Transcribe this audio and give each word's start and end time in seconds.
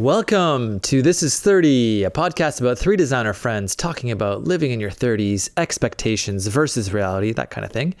Welcome 0.00 0.78
to 0.80 1.02
This 1.02 1.24
is 1.24 1.40
30, 1.40 2.04
a 2.04 2.10
podcast 2.10 2.60
about 2.60 2.78
three 2.78 2.96
designer 2.96 3.32
friends 3.32 3.74
talking 3.74 4.12
about 4.12 4.44
living 4.44 4.70
in 4.70 4.78
your 4.78 4.92
30s, 4.92 5.50
expectations 5.56 6.46
versus 6.46 6.92
reality, 6.92 7.32
that 7.32 7.50
kind 7.50 7.64
of 7.64 7.72
thing. 7.72 7.96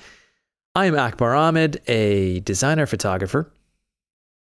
I 0.76 0.86
am 0.86 0.96
Akbar 0.96 1.34
Ahmed, 1.34 1.82
a 1.88 2.38
designer 2.40 2.86
photographer, 2.86 3.50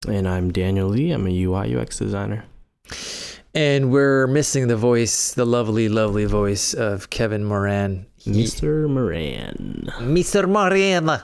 And 0.06 0.28
I'm 0.28 0.52
Daniel 0.52 0.88
Lee. 0.88 1.10
I'm 1.10 1.26
a 1.26 1.30
UI 1.44 1.74
UX 1.74 1.96
designer. 1.98 2.44
and 3.54 3.90
we're 3.90 4.26
missing 4.26 4.68
the 4.68 4.76
voice, 4.76 5.32
the 5.32 5.46
lovely, 5.46 5.88
lovely 5.88 6.26
voice 6.26 6.74
of 6.74 7.08
Kevin 7.08 7.44
Moran. 7.46 8.04
He- 8.16 8.44
Mr. 8.44 8.90
Moran. 8.90 9.88
Mr. 10.00 10.46
Moran. 10.46 11.22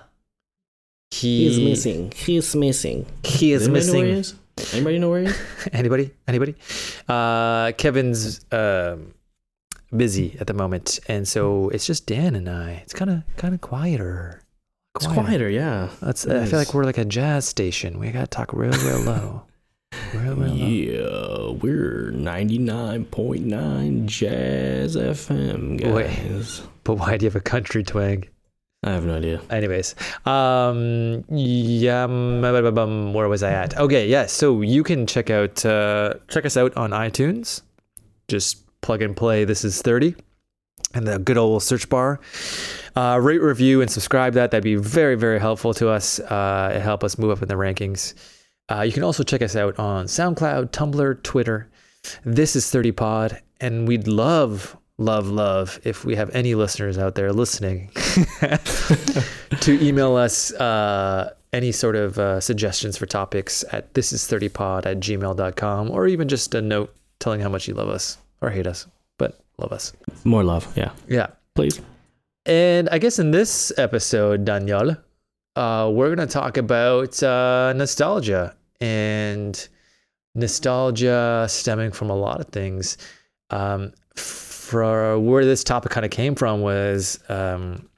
He, 1.10 1.48
He's 1.48 1.60
missing. 1.60 2.12
He's 2.16 2.56
missing. 2.56 3.04
He 3.24 3.52
is 3.52 3.68
Does 3.68 3.68
anybody 3.68 3.86
know 3.86 3.98
where 3.98 4.06
he 4.06 4.14
missing. 4.20 4.38
Anybody 4.72 4.98
know 4.98 5.10
where 5.10 5.20
he 5.22 5.26
is? 5.26 5.38
Anybody? 5.72 6.12
Anybody? 6.28 6.54
Uh, 7.08 7.72
Kevin's 7.72 8.44
um, 8.52 9.14
busy 9.94 10.36
at 10.40 10.46
the 10.46 10.54
moment, 10.54 11.00
and 11.08 11.26
so 11.26 11.68
it's 11.70 11.86
just 11.86 12.06
Dan 12.06 12.34
and 12.34 12.48
I. 12.48 12.72
It's 12.84 12.92
kind 12.92 13.10
of 13.10 13.22
kind 13.36 13.54
of 13.54 13.60
quieter. 13.60 14.40
It's 14.96 15.06
quieter, 15.06 15.50
yeah. 15.50 15.88
That's. 16.00 16.26
I 16.26 16.44
feel 16.46 16.58
like 16.58 16.72
we're 16.72 16.84
like 16.84 16.98
a 16.98 17.04
jazz 17.04 17.46
station. 17.46 17.98
We 17.98 18.10
gotta 18.10 18.28
talk 18.28 18.52
real, 18.52 18.70
real 18.70 19.00
low. 19.00 19.42
Real, 20.12 20.34
real 20.34 20.48
low. 20.48 20.66
Yeah, 20.66 21.50
we're 21.62 22.10
99.9 22.12 24.06
Jazz 24.06 24.96
FM, 24.96 25.92
Wait. 25.94 26.06
guys. 26.08 26.62
But 26.82 26.94
why 26.96 27.16
do 27.16 27.24
you 27.24 27.30
have 27.30 27.36
a 27.36 27.40
country 27.40 27.84
twang? 27.84 28.24
I 28.84 28.90
have 28.90 29.06
no 29.06 29.16
idea. 29.16 29.40
Anyways, 29.48 29.94
um, 30.26 31.24
yeah, 31.30 32.06
where 32.06 33.28
was 33.28 33.42
I 33.42 33.50
at? 33.50 33.78
Okay, 33.78 34.06
yeah. 34.06 34.26
So 34.26 34.60
you 34.60 34.82
can 34.82 35.06
check 35.06 35.30
out, 35.30 35.64
uh, 35.64 36.14
check 36.28 36.44
us 36.44 36.58
out 36.58 36.76
on 36.76 36.90
iTunes. 36.90 37.62
Just 38.28 38.62
plug 38.82 39.00
and 39.00 39.16
play. 39.16 39.44
This 39.46 39.64
is 39.64 39.80
thirty, 39.80 40.14
and 40.92 41.08
the 41.08 41.18
good 41.18 41.38
old 41.38 41.62
search 41.62 41.88
bar. 41.88 42.20
Uh, 42.94 43.18
rate, 43.22 43.40
review, 43.40 43.80
and 43.80 43.90
subscribe. 43.90 44.34
That 44.34 44.50
that'd 44.50 44.62
be 44.62 44.76
very, 44.76 45.14
very 45.14 45.40
helpful 45.40 45.72
to 45.74 45.88
us. 45.88 46.20
Uh, 46.20 46.78
help 46.82 47.02
us 47.02 47.16
move 47.16 47.30
up 47.30 47.40
in 47.40 47.48
the 47.48 47.54
rankings. 47.54 48.12
Uh, 48.70 48.82
you 48.82 48.92
can 48.92 49.02
also 49.02 49.22
check 49.22 49.40
us 49.40 49.56
out 49.56 49.78
on 49.78 50.06
SoundCloud, 50.06 50.70
Tumblr, 50.72 51.22
Twitter. 51.22 51.70
This 52.24 52.54
is 52.54 52.70
30 52.70 52.92
Pod, 52.92 53.42
and 53.60 53.88
we'd 53.88 54.06
love, 54.06 54.76
love, 54.98 55.28
love 55.28 55.80
if 55.84 56.04
we 56.04 56.16
have 56.16 56.30
any 56.30 56.54
listeners 56.54 56.98
out 56.98 57.14
there 57.14 57.32
listening 57.32 57.90
to 59.60 59.78
email 59.80 60.16
us 60.16 60.52
uh, 60.54 61.32
any 61.52 61.72
sort 61.72 61.96
of 61.96 62.18
uh, 62.18 62.40
suggestions 62.40 62.96
for 62.96 63.06
topics 63.06 63.64
at 63.72 63.92
thisis30pod 63.94 64.86
at 64.86 64.98
gmail.com 64.98 65.90
or 65.90 66.06
even 66.06 66.28
just 66.28 66.54
a 66.54 66.60
note 66.60 66.94
telling 67.20 67.40
how 67.40 67.48
much 67.48 67.68
you 67.68 67.74
love 67.74 67.88
us 67.88 68.18
or 68.40 68.50
hate 68.50 68.66
us, 68.66 68.86
but 69.18 69.40
love 69.58 69.72
us. 69.72 69.92
More 70.24 70.44
love, 70.44 70.70
yeah. 70.76 70.90
Yeah. 71.08 71.28
Please. 71.54 71.80
And 72.46 72.88
I 72.90 72.98
guess 72.98 73.18
in 73.18 73.30
this 73.30 73.72
episode, 73.78 74.44
Daniel, 74.44 74.96
uh, 75.56 75.90
we're 75.92 76.14
going 76.14 76.26
to 76.26 76.32
talk 76.32 76.56
about 76.56 77.22
uh, 77.22 77.72
nostalgia 77.74 78.54
and 78.80 79.68
nostalgia 80.34 81.46
stemming 81.48 81.92
from 81.92 82.10
a 82.10 82.16
lot 82.16 82.40
of 82.40 82.48
things. 82.48 82.98
Um, 83.50 83.92
for 84.64 85.18
where 85.18 85.44
this 85.44 85.62
topic 85.62 85.92
kind 85.92 86.06
of 86.06 86.10
came 86.10 86.34
from 86.34 86.62
was, 86.62 87.20
um, 87.28 87.88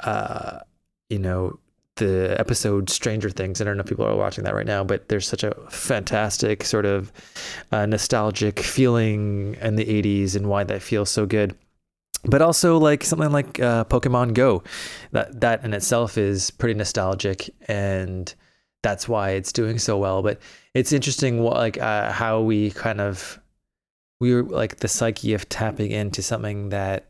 uh, 0.00 0.60
you 1.08 1.18
know, 1.18 1.58
the 1.96 2.36
episode 2.38 2.90
Stranger 2.90 3.30
Things. 3.30 3.60
I 3.60 3.64
don't 3.64 3.76
know 3.76 3.82
if 3.82 3.88
people 3.88 4.06
are 4.06 4.16
watching 4.16 4.44
that 4.44 4.54
right 4.54 4.66
now, 4.66 4.84
but 4.84 5.08
there's 5.08 5.26
such 5.26 5.44
a 5.44 5.54
fantastic 5.70 6.64
sort 6.64 6.86
of 6.86 7.10
uh, 7.72 7.86
nostalgic 7.86 8.60
feeling 8.60 9.56
in 9.60 9.76
the 9.76 9.84
80s 9.84 10.36
and 10.36 10.48
why 10.48 10.64
that 10.64 10.82
feels 10.82 11.10
so 11.10 11.26
good 11.26 11.56
but 12.24 12.42
also 12.42 12.76
like 12.78 13.02
something 13.02 13.32
like 13.32 13.60
uh, 13.60 13.84
Pokemon 13.84 14.34
Go, 14.34 14.62
that 15.12 15.40
that 15.40 15.64
in 15.64 15.72
itself 15.72 16.18
is 16.18 16.50
pretty 16.50 16.74
nostalgic, 16.74 17.48
and 17.66 18.34
that's 18.82 19.08
why 19.08 19.30
it's 19.30 19.52
doing 19.52 19.78
so 19.78 19.96
well. 19.96 20.22
But 20.22 20.38
it's 20.74 20.92
interesting, 20.92 21.42
what 21.42 21.56
like 21.56 21.78
uh, 21.80 22.12
how 22.12 22.42
we 22.42 22.72
kind 22.72 23.00
of 23.00 23.40
we 24.20 24.34
were 24.34 24.42
like 24.42 24.76
the 24.76 24.88
psyche 24.88 25.34
of 25.34 25.48
tapping 25.48 25.90
into 25.90 26.22
something 26.22 26.68
that 26.68 27.06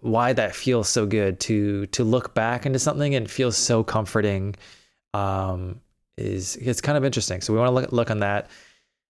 why 0.00 0.32
that 0.32 0.54
feels 0.54 0.88
so 0.88 1.06
good 1.06 1.40
to 1.40 1.86
to 1.86 2.04
look 2.04 2.34
back 2.34 2.66
into 2.66 2.78
something 2.78 3.14
and 3.14 3.30
feels 3.30 3.56
so 3.56 3.82
comforting 3.82 4.54
um 5.14 5.80
is 6.16 6.56
it's 6.56 6.80
kind 6.80 6.98
of 6.98 7.04
interesting. 7.04 7.40
So 7.40 7.52
we 7.52 7.58
want 7.58 7.68
to 7.70 7.74
look, 7.74 7.92
look 7.92 8.10
on 8.10 8.20
that. 8.20 8.50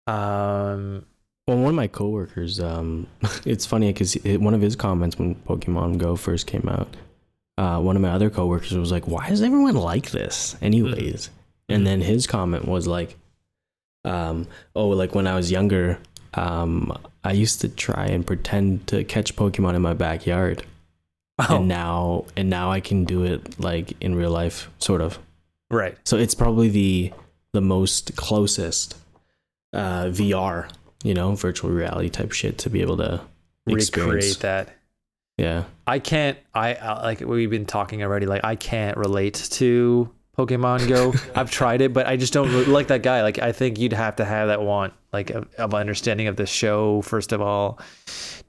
Um 0.05 1.05
Well, 1.47 1.57
one 1.57 1.69
of 1.69 1.75
my 1.75 1.87
coworkers, 1.87 2.59
um, 2.59 3.07
it's 3.45 3.65
funny 3.65 3.91
because 3.91 4.15
one 4.23 4.53
of 4.53 4.61
his 4.61 4.75
comments 4.75 5.17
when 5.17 5.35
Pokemon 5.35 5.97
Go 5.97 6.15
first 6.15 6.45
came 6.47 6.67
out, 6.67 6.95
uh, 7.57 7.79
one 7.79 7.95
of 7.95 8.01
my 8.01 8.09
other 8.09 8.29
coworkers 8.29 8.73
was 8.73 8.91
like, 8.91 9.07
"Why 9.07 9.29
does 9.29 9.41
everyone 9.41 9.75
like 9.75 10.11
this, 10.11 10.57
anyways?" 10.61 11.29
And 11.69 11.87
then 11.87 12.01
his 12.01 12.27
comment 12.27 12.65
was 12.67 12.87
like, 12.87 13.17
um, 14.05 14.47
"Oh, 14.75 14.89
like 14.89 15.15
when 15.15 15.27
I 15.27 15.35
was 15.35 15.51
younger, 15.51 15.99
um, 16.33 16.97
I 17.23 17.31
used 17.31 17.61
to 17.61 17.69
try 17.69 18.05
and 18.07 18.25
pretend 18.25 18.87
to 18.87 19.03
catch 19.03 19.35
Pokemon 19.35 19.75
in 19.75 19.81
my 19.81 19.93
backyard, 19.93 20.63
oh, 21.39 21.57
and 21.57 21.67
now 21.67 22.25
and 22.35 22.49
now 22.49 22.71
I 22.71 22.79
can 22.79 23.05
do 23.05 23.23
it 23.23 23.59
like 23.59 23.93
in 24.01 24.15
real 24.15 24.31
life, 24.31 24.69
sort 24.79 25.01
of. 25.01 25.19
right 25.69 25.97
So 26.03 26.17
it's 26.17 26.35
probably 26.35 26.69
the 26.69 27.13
the 27.53 27.61
most 27.61 28.15
closest 28.15 28.97
uh, 29.73 30.05
VR, 30.05 30.69
you 31.03 31.13
know, 31.13 31.35
virtual 31.35 31.71
reality 31.71 32.09
type 32.09 32.31
shit 32.31 32.57
to 32.59 32.69
be 32.69 32.81
able 32.81 32.97
to 32.97 33.21
experience. 33.67 34.13
recreate 34.13 34.39
that 34.39 34.69
Yeah, 35.37 35.63
I 35.85 35.99
can't. 35.99 36.37
I 36.53 36.73
like 37.03 37.21
we've 37.21 37.49
been 37.49 37.65
talking 37.65 38.03
already. 38.03 38.25
Like 38.25 38.43
I 38.43 38.55
can't 38.55 38.97
relate 38.97 39.35
to 39.51 40.09
Pokemon 40.37 40.87
Go. 40.87 41.13
I've 41.35 41.49
tried 41.49 41.81
it, 41.81 41.93
but 41.93 42.05
I 42.05 42.15
just 42.15 42.31
don't 42.31 42.53
re- 42.53 42.65
like 42.65 42.87
that 42.87 43.01
guy. 43.01 43.23
Like 43.23 43.39
I 43.39 43.51
think 43.51 43.79
you'd 43.79 43.93
have 43.93 44.17
to 44.17 44.25
have 44.25 44.49
that 44.49 44.61
want 44.61 44.93
like 45.11 45.31
of, 45.31 45.53
of 45.55 45.73
understanding 45.73 46.27
of 46.27 46.35
the 46.35 46.45
show 46.45 47.01
first 47.01 47.31
of 47.31 47.41
all 47.41 47.79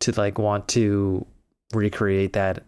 to 0.00 0.12
like 0.12 0.38
want 0.38 0.68
to 0.68 1.26
recreate 1.72 2.34
that. 2.34 2.64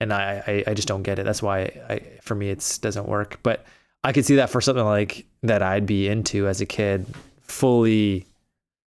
And 0.00 0.12
I, 0.12 0.42
I, 0.46 0.70
I 0.70 0.74
just 0.74 0.88
don't 0.88 1.02
get 1.02 1.18
it. 1.18 1.24
That's 1.24 1.42
why 1.42 1.60
I 1.88 2.00
for 2.20 2.34
me 2.34 2.50
it's 2.50 2.78
doesn't 2.78 3.08
work. 3.08 3.38
But 3.42 3.64
I 4.02 4.12
could 4.12 4.26
see 4.26 4.36
that 4.36 4.50
for 4.50 4.60
something 4.60 4.84
like 4.84 5.24
that 5.44 5.62
I'd 5.62 5.86
be 5.86 6.08
into 6.08 6.48
as 6.48 6.60
a 6.60 6.66
kid, 6.66 7.06
fully, 7.42 8.26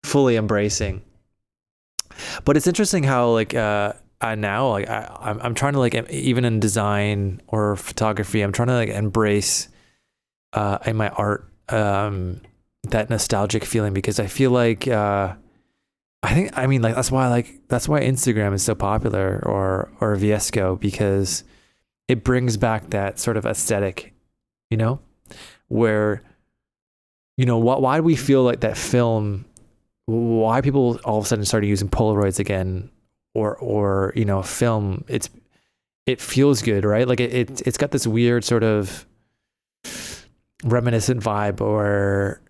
fully 0.03 0.37
embracing. 0.37 1.01
But 2.45 2.55
it's 2.55 2.67
interesting 2.67 3.03
how 3.03 3.31
like 3.31 3.53
uh, 3.53 3.93
uh 4.21 4.35
now 4.35 4.69
like 4.69 4.89
I 4.89 5.13
I'm, 5.19 5.41
I'm 5.41 5.53
trying 5.55 5.73
to 5.73 5.79
like 5.79 5.93
even 6.09 6.45
in 6.45 6.61
design 6.61 7.41
or 7.47 7.75
photography 7.75 8.41
I'm 8.41 8.53
trying 8.53 8.69
to 8.69 8.75
like 8.75 8.89
embrace 8.89 9.67
uh 10.53 10.77
in 10.85 10.95
my 10.95 11.09
art 11.09 11.47
um 11.69 12.41
that 12.83 13.09
nostalgic 13.09 13.65
feeling 13.65 13.93
because 13.93 14.19
I 14.19 14.27
feel 14.27 14.51
like 14.51 14.87
uh 14.87 15.33
I 16.23 16.33
think 16.33 16.57
I 16.57 16.67
mean 16.67 16.81
like 16.81 16.95
that's 16.95 17.11
why 17.11 17.27
like 17.27 17.67
that's 17.67 17.87
why 17.87 18.01
Instagram 18.01 18.53
is 18.53 18.63
so 18.63 18.75
popular 18.75 19.41
or 19.45 19.91
or 19.99 20.15
VSCO 20.15 20.79
because 20.79 21.43
it 22.07 22.23
brings 22.23 22.57
back 22.57 22.89
that 22.91 23.19
sort 23.19 23.37
of 23.37 23.45
aesthetic, 23.45 24.13
you 24.69 24.77
know, 24.77 24.99
where 25.67 26.21
you 27.37 27.45
know 27.45 27.57
why 27.57 27.77
why 27.77 27.97
do 27.97 28.03
we 28.03 28.15
feel 28.15 28.43
like 28.43 28.61
that 28.61 28.77
film 28.77 29.45
why 30.05 30.61
people 30.61 30.99
all 31.03 31.19
of 31.19 31.25
a 31.25 31.27
sudden 31.27 31.45
started 31.45 31.67
using 31.67 31.89
Polaroids 31.89 32.39
again 32.39 32.89
or 33.33 33.57
or 33.57 34.13
you 34.15 34.25
know 34.25 34.41
film 34.41 35.03
it's 35.07 35.29
it 36.05 36.21
feels 36.21 36.61
good 36.61 36.85
right? 36.85 37.07
Like 37.07 37.19
it, 37.19 37.33
it 37.33 37.61
it's 37.67 37.77
got 37.77 37.91
this 37.91 38.07
weird 38.07 38.45
sort 38.45 38.63
of 38.63 39.05
reminiscent 40.63 41.21
vibe 41.21 41.61
or 41.61 42.41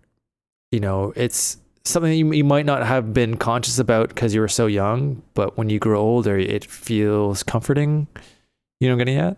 you 0.72 0.80
know 0.80 1.12
it's 1.16 1.58
something 1.84 2.12
you, 2.12 2.32
you 2.32 2.44
might 2.44 2.64
not 2.66 2.84
have 2.86 3.12
been 3.12 3.36
conscious 3.36 3.78
about 3.78 4.08
because 4.08 4.34
you 4.34 4.40
were 4.40 4.48
so 4.48 4.66
young 4.66 5.22
but 5.34 5.56
when 5.58 5.68
you 5.68 5.78
grow 5.78 6.00
older 6.00 6.38
it 6.38 6.64
feels 6.64 7.42
comforting 7.42 8.06
you 8.80 8.88
know 8.88 8.94
what 8.96 9.00
i'm 9.02 9.06
getting 9.06 9.18
at 9.18 9.36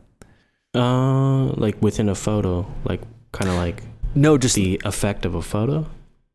uh, 0.75 1.45
like 1.55 1.81
within 1.81 2.09
a 2.11 2.15
photo, 2.15 2.67
like 2.85 3.01
kind 3.33 3.49
of 3.51 3.57
like 3.57 3.83
no 4.15 4.37
just 4.37 4.55
the 4.57 4.81
effect 4.85 5.25
of 5.25 5.35
a 5.35 5.41
photo. 5.43 5.87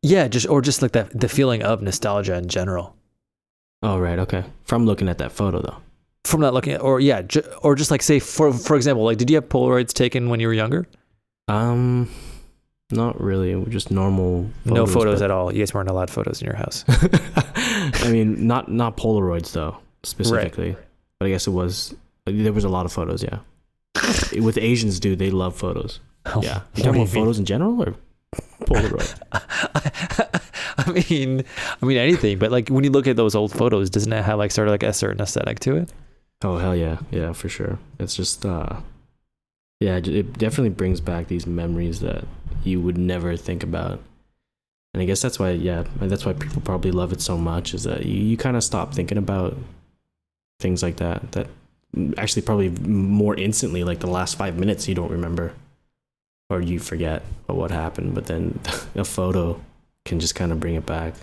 yeah 0.01 0.27
just 0.27 0.47
or 0.49 0.61
just 0.61 0.81
like 0.81 0.93
that 0.93 1.09
the 1.17 1.29
feeling 1.29 1.61
of 1.63 1.81
nostalgia 1.81 2.35
in 2.35 2.47
general 2.47 2.95
Oh 3.83 3.97
right, 3.97 4.19
okay. 4.19 4.43
From 4.65 4.85
looking 4.85 5.09
at 5.09 5.17
that 5.17 5.31
photo 5.31 5.59
though. 5.59 5.77
from 6.23 6.39
not 6.41 6.53
looking 6.53 6.73
at 6.73 6.81
or 6.81 6.99
yeah 6.99 7.21
ju- 7.23 7.41
or 7.63 7.73
just 7.75 7.89
like 7.89 8.01
say 8.03 8.19
for 8.19 8.53
for 8.53 8.75
example 8.75 9.03
like 9.03 9.17
did 9.17 9.29
you 9.29 9.35
have 9.38 9.49
polaroids 9.49 9.91
taken 9.93 10.29
when 10.29 10.39
you 10.39 10.47
were 10.47 10.53
younger 10.53 10.85
Um, 11.47 12.07
not 12.91 13.19
really. 13.21 13.63
Just 13.69 13.91
normal. 13.91 14.49
no 14.65 14.85
photos 14.85 15.21
at 15.21 15.31
all 15.31 15.53
you 15.53 15.59
guys 15.59 15.73
weren't 15.73 15.89
allowed 15.89 16.09
photos 16.09 16.41
in 16.41 16.45
your 16.45 16.55
house 16.55 16.85
I 18.03 18.11
mean, 18.11 18.47
not 18.47 18.71
not 18.71 18.97
Polaroids 18.97 19.51
though 19.53 19.77
specifically, 20.03 20.75
but 21.19 21.25
I 21.25 21.29
guess 21.29 21.47
it 21.47 21.51
was. 21.51 21.93
There 22.25 22.53
was 22.53 22.63
a 22.63 22.69
lot 22.69 22.85
of 22.85 22.93
photos. 22.93 23.23
Yeah, 23.23 23.39
with 24.41 24.57
Asians, 24.57 24.99
dude, 24.99 25.19
they 25.19 25.31
love 25.31 25.55
photos. 25.55 25.99
Yeah, 26.41 26.61
you 26.75 26.83
talking 26.83 27.01
about 27.01 27.13
photos 27.13 27.39
in 27.39 27.45
general 27.45 27.81
or 27.81 27.95
Polaroid? 28.61 29.15
I 30.77 30.91
mean, 31.09 31.43
I 31.81 31.85
mean 31.85 31.97
anything, 31.97 32.39
but 32.39 32.51
like 32.51 32.69
when 32.69 32.83
you 32.83 32.91
look 32.91 33.07
at 33.07 33.15
those 33.15 33.35
old 33.35 33.51
photos, 33.51 33.89
doesn't 33.89 34.11
it 34.11 34.23
have 34.23 34.38
like 34.38 34.51
sort 34.51 34.67
of 34.67 34.71
like 34.71 34.83
a 34.83 34.93
certain 34.93 35.21
aesthetic 35.21 35.59
to 35.61 35.75
it? 35.77 35.91
Oh 36.43 36.57
hell 36.57 36.75
yeah, 36.75 36.97
yeah 37.11 37.33
for 37.33 37.49
sure. 37.49 37.77
It's 37.99 38.15
just 38.15 38.45
uh, 38.45 38.77
yeah, 39.81 39.95
it 39.97 40.37
definitely 40.37 40.69
brings 40.69 41.01
back 41.01 41.27
these 41.27 41.47
memories 41.47 42.01
that 42.01 42.23
you 42.63 42.79
would 42.79 42.99
never 42.99 43.35
think 43.35 43.63
about. 43.63 43.99
And 44.93 45.01
I 45.01 45.07
guess 45.07 45.23
that's 45.23 45.39
why, 45.39 45.51
yeah, 45.51 45.85
that's 45.99 46.23
why 46.23 46.33
people 46.33 46.61
probably 46.61 46.91
love 46.91 47.11
it 47.11 47.19
so 47.19 47.35
much 47.35 47.73
is 47.73 47.83
that 47.85 48.05
you, 48.05 48.21
you 48.21 48.37
kind 48.37 48.55
of 48.55 48.63
stop 48.63 48.93
thinking 48.93 49.17
about 49.17 49.57
things 50.59 50.83
like 50.83 50.97
that. 50.97 51.31
That 51.31 51.47
actually 52.15 52.43
probably 52.43 52.69
more 52.69 53.35
instantly, 53.35 53.83
like 53.83 54.01
the 54.01 54.07
last 54.07 54.37
five 54.37 54.55
minutes, 54.59 54.87
you 54.87 54.93
don't 54.93 55.09
remember 55.09 55.51
or 56.51 56.61
you 56.61 56.77
forget 56.77 57.23
what 57.47 57.71
happened. 57.71 58.13
But 58.13 58.27
then 58.27 58.59
a 58.95 59.03
photo 59.03 59.59
can 60.05 60.19
just 60.19 60.35
kind 60.35 60.51
of 60.51 60.59
bring 60.59 60.75
it 60.75 60.85
back. 60.85 61.15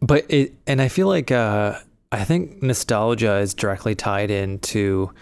But 0.00 0.26
it, 0.28 0.54
and 0.64 0.80
I 0.80 0.86
feel 0.86 1.08
like, 1.08 1.32
uh, 1.32 1.80
I 2.12 2.22
think 2.22 2.62
nostalgia 2.62 3.38
is 3.38 3.52
directly 3.52 3.96
tied 3.96 4.30
into 4.30 5.12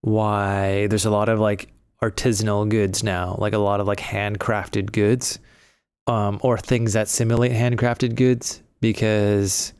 why 0.00 0.86
there's 0.88 1.04
a 1.04 1.10
lot 1.10 1.28
of 1.28 1.40
like 1.40 1.68
artisanal 2.02 2.68
goods 2.68 3.02
now, 3.02 3.36
like 3.38 3.52
a 3.52 3.58
lot 3.58 3.80
of 3.80 3.86
like 3.86 3.98
handcrafted 3.98 4.92
goods, 4.92 5.38
um, 6.06 6.38
or 6.42 6.58
things 6.58 6.92
that 6.92 7.08
simulate 7.08 7.52
handcrafted 7.52 8.14
goods 8.14 8.62
because 8.80 9.72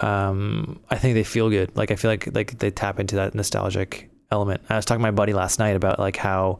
um, 0.00 0.80
I 0.90 0.96
think 0.96 1.14
they 1.14 1.24
feel 1.24 1.50
good. 1.50 1.76
Like 1.76 1.90
I 1.90 1.96
feel 1.96 2.10
like 2.10 2.34
like 2.34 2.58
they 2.58 2.70
tap 2.70 2.98
into 2.98 3.16
that 3.16 3.34
nostalgic 3.34 4.10
element. 4.30 4.62
I 4.68 4.76
was 4.76 4.84
talking 4.84 5.00
to 5.00 5.02
my 5.02 5.10
buddy 5.10 5.32
last 5.32 5.58
night 5.58 5.76
about 5.76 5.98
like 5.98 6.16
how 6.16 6.58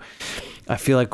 I 0.68 0.76
feel 0.76 0.96
like 0.98 1.12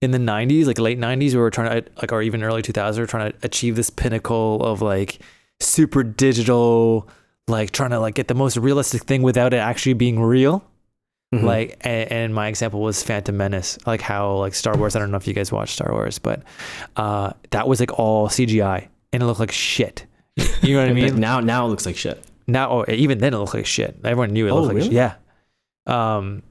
in 0.00 0.10
the 0.10 0.18
90s, 0.18 0.66
like 0.66 0.78
late 0.78 0.98
90s, 0.98 1.32
we 1.32 1.36
were 1.36 1.50
trying 1.50 1.82
to 1.82 1.90
like 2.00 2.12
or 2.12 2.22
even 2.22 2.42
early 2.42 2.62
2000s, 2.62 2.94
we 2.94 3.00
were 3.00 3.06
trying 3.06 3.30
to 3.30 3.38
achieve 3.42 3.76
this 3.76 3.90
pinnacle 3.90 4.62
of 4.64 4.82
like 4.82 5.20
super 5.60 6.02
digital 6.02 7.08
like 7.48 7.70
trying 7.70 7.90
to 7.90 8.00
like 8.00 8.14
get 8.14 8.28
the 8.28 8.34
most 8.34 8.56
realistic 8.56 9.02
thing 9.02 9.22
without 9.22 9.52
it 9.52 9.58
actually 9.58 9.94
being 9.94 10.20
real. 10.20 10.64
Mm-hmm. 11.32 11.46
Like, 11.46 11.78
and, 11.80 12.12
and, 12.12 12.34
my 12.34 12.48
example 12.48 12.82
was 12.82 13.02
Phantom 13.02 13.34
Menace, 13.34 13.78
like 13.86 14.02
how 14.02 14.34
like 14.34 14.54
Star 14.54 14.76
Wars. 14.76 14.94
I 14.94 14.98
don't 14.98 15.10
know 15.10 15.16
if 15.16 15.26
you 15.26 15.32
guys 15.32 15.50
watch 15.50 15.70
Star 15.70 15.90
Wars, 15.90 16.18
but 16.18 16.42
uh, 16.96 17.32
that 17.50 17.66
was 17.66 17.80
like 17.80 17.98
all 17.98 18.28
CGI 18.28 18.88
and 19.12 19.22
it 19.22 19.26
looked 19.26 19.40
like 19.40 19.50
shit. 19.52 20.04
You 20.60 20.76
know 20.76 20.82
what 20.82 20.90
I 20.90 20.92
mean? 20.94 21.18
now, 21.18 21.40
now 21.40 21.66
it 21.66 21.70
looks 21.70 21.86
like 21.86 21.96
shit. 21.96 22.22
Now, 22.46 22.70
oh, 22.70 22.84
even 22.88 23.18
then, 23.18 23.32
it 23.32 23.38
looked 23.38 23.54
like 23.54 23.66
shit. 23.66 23.96
Everyone 24.04 24.30
knew 24.30 24.46
it 24.46 24.50
oh, 24.50 24.56
looked 24.56 24.74
really? 24.74 24.88
like 24.88 24.90
shit. 24.90 25.16
Yeah. 25.86 26.16
Um, 26.16 26.42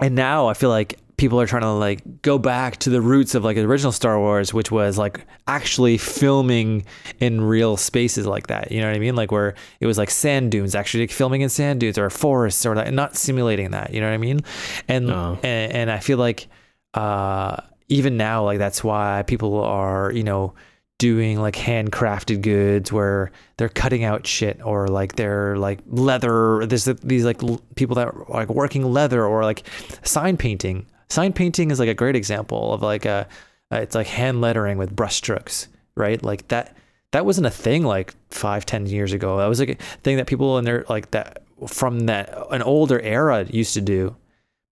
and 0.00 0.14
now 0.16 0.48
I 0.48 0.54
feel 0.54 0.70
like 0.70 0.98
people 1.20 1.38
are 1.38 1.46
trying 1.46 1.60
to 1.60 1.70
like 1.70 2.22
go 2.22 2.38
back 2.38 2.78
to 2.78 2.88
the 2.88 3.02
roots 3.02 3.34
of 3.34 3.44
like 3.44 3.54
the 3.54 3.62
original 3.62 3.92
Star 3.92 4.18
Wars, 4.18 4.54
which 4.54 4.70
was 4.70 4.96
like 4.96 5.20
actually 5.46 5.98
filming 5.98 6.86
in 7.20 7.42
real 7.42 7.76
spaces 7.76 8.26
like 8.26 8.46
that. 8.46 8.72
You 8.72 8.80
know 8.80 8.86
what 8.86 8.96
I 8.96 8.98
mean? 8.98 9.14
Like 9.16 9.30
where 9.30 9.54
it 9.80 9.86
was 9.86 9.98
like 9.98 10.08
sand 10.10 10.50
dunes, 10.50 10.74
actually 10.74 11.02
like 11.02 11.10
filming 11.10 11.42
in 11.42 11.50
sand 11.50 11.80
dunes 11.80 11.98
or 11.98 12.08
forests 12.08 12.64
or 12.64 12.74
like 12.74 12.90
not 12.92 13.16
simulating 13.16 13.72
that. 13.72 13.92
You 13.92 14.00
know 14.00 14.08
what 14.08 14.14
I 14.14 14.18
mean? 14.18 14.40
And 14.88 15.10
oh. 15.10 15.38
and, 15.42 15.72
and 15.72 15.90
I 15.90 15.98
feel 15.98 16.16
like 16.16 16.48
uh, 16.94 17.58
even 17.88 18.16
now, 18.16 18.42
like 18.44 18.58
that's 18.58 18.82
why 18.82 19.22
people 19.26 19.62
are 19.62 20.10
you 20.12 20.24
know 20.24 20.54
doing 20.96 21.38
like 21.38 21.54
handcrafted 21.54 22.40
goods 22.40 22.90
where 22.90 23.30
they're 23.58 23.68
cutting 23.68 24.04
out 24.04 24.26
shit 24.26 24.60
or 24.64 24.88
like 24.88 25.16
they're 25.16 25.56
like 25.56 25.80
leather 25.86 26.66
there's 26.66 26.84
these 26.84 27.24
like 27.24 27.40
people 27.74 27.96
that 27.96 28.06
are 28.06 28.26
like 28.28 28.50
working 28.50 28.84
leather 28.84 29.24
or 29.24 29.42
like 29.42 29.66
sign 30.02 30.36
painting 30.36 30.84
sign 31.10 31.32
painting 31.32 31.70
is 31.70 31.78
like 31.78 31.88
a 31.88 31.94
great 31.94 32.16
example 32.16 32.72
of 32.72 32.82
like 32.82 33.04
a 33.04 33.28
it's 33.70 33.94
like 33.94 34.06
hand 34.06 34.40
lettering 34.40 34.78
with 34.78 34.96
brushstrokes, 34.96 35.68
right? 35.96 36.22
Like 36.22 36.48
that 36.48 36.76
that 37.12 37.26
wasn't 37.26 37.46
a 37.46 37.50
thing 37.50 37.84
like 37.84 38.14
five, 38.30 38.64
ten 38.64 38.86
years 38.86 39.12
ago. 39.12 39.38
That 39.38 39.46
was 39.46 39.60
like 39.60 39.68
a 39.70 39.74
thing 40.02 40.16
that 40.16 40.26
people 40.26 40.58
in 40.58 40.64
their 40.64 40.84
like 40.88 41.10
that 41.10 41.42
from 41.66 42.00
that 42.00 42.36
an 42.50 42.62
older 42.62 43.00
era 43.00 43.44
used 43.44 43.74
to 43.74 43.80
do. 43.80 44.16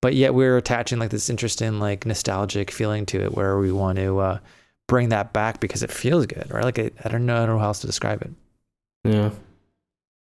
But 0.01 0.15
yet 0.15 0.33
we're 0.33 0.57
attaching 0.57 0.99
like 0.99 1.11
this 1.11 1.29
interesting 1.29 1.81
like 1.81 2.07
nostalgic 2.07 2.71
feeling 2.71 3.05
to 3.07 3.21
it 3.25 3.35
where 3.35 3.59
we 3.59 3.73
want 3.73 3.99
to 3.99 4.19
uh, 4.19 4.39
bring 4.87 5.09
that 5.09 5.33
back 5.33 5.61
because 5.61 5.83
it 5.83 5.91
feels 5.91 6.27
good, 6.27 6.51
right? 6.51 6.65
Like 6.65 6.79
I, 6.79 6.91
I 7.05 7.09
don't 7.09 7.27
know, 7.27 7.43
I 7.43 7.47
don't 7.47 7.57
know 7.57 7.59
how 7.59 7.67
else 7.67 7.81
to 7.81 7.89
describe 7.89 8.23
it. 8.23 8.31
Yeah, 9.05 9.31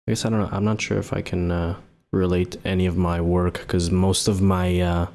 I 0.07 0.11
guess 0.11 0.25
I 0.25 0.31
don't 0.31 0.41
know. 0.41 0.49
I'm 0.51 0.65
not 0.65 0.81
sure 0.81 0.99
if 0.99 1.13
I 1.13 1.23
can 1.23 1.53
uh, 1.53 1.77
relate 2.13 2.57
any 2.65 2.87
of 2.87 2.97
my 2.97 3.21
work 3.21 3.61
because 3.61 3.91
most 3.91 4.27
of 4.27 4.41
my 4.41 4.81
uh, 4.81 5.07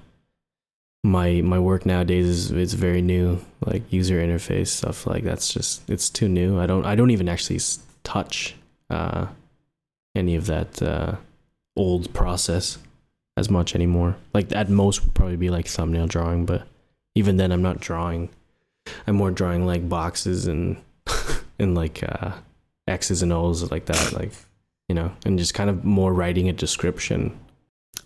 my 1.08 1.42
my 1.42 1.58
work 1.58 1.86
nowadays 1.86 2.26
is 2.26 2.52
it's 2.52 2.74
very 2.74 3.02
new 3.02 3.40
like 3.66 3.82
user 3.92 4.18
interface 4.20 4.68
stuff 4.68 5.08
like 5.08 5.24
that's 5.24 5.54
just 5.54 5.90
it's 5.90 6.10
too 6.10 6.28
new. 6.28 6.60
I 6.60 6.68
don't 6.68 6.86
i 6.86 6.96
don't 6.96 7.12
even 7.12 7.30
actually 7.30 7.62
touch 8.04 8.56
uh 8.90 9.28
any 10.16 10.36
of 10.36 10.48
that 10.48 10.82
uh 10.82 11.16
old 11.76 12.14
process 12.14 12.78
as 13.38 13.50
much 13.50 13.74
anymore. 13.74 14.18
Like 14.34 14.54
at 14.54 14.70
most 14.70 15.06
would 15.06 15.14
probably 15.14 15.38
be 15.38 15.50
like 15.50 15.68
thumbnail 15.68 16.08
drawing 16.08 16.46
but 16.46 16.68
even 17.16 17.38
then 17.38 17.52
i'm 17.52 17.64
not 17.64 17.80
drawing. 17.80 18.30
I'm 19.06 19.16
more 19.16 19.32
drawing 19.32 19.66
like 19.66 19.88
boxes 19.88 20.46
and 20.46 20.78
and 21.60 21.74
like 21.74 22.04
uh 22.04 22.32
x's 22.88 23.22
and 23.22 23.32
o's 23.32 23.72
like 23.72 23.86
that 23.86 24.12
like 24.12 24.34
you 24.90 24.96
know 24.96 25.14
and 25.26 25.40
just 25.40 25.54
kind 25.54 25.70
of 25.70 25.86
more 25.86 26.14
writing 26.14 26.50
a 26.50 26.54
description 26.54 27.40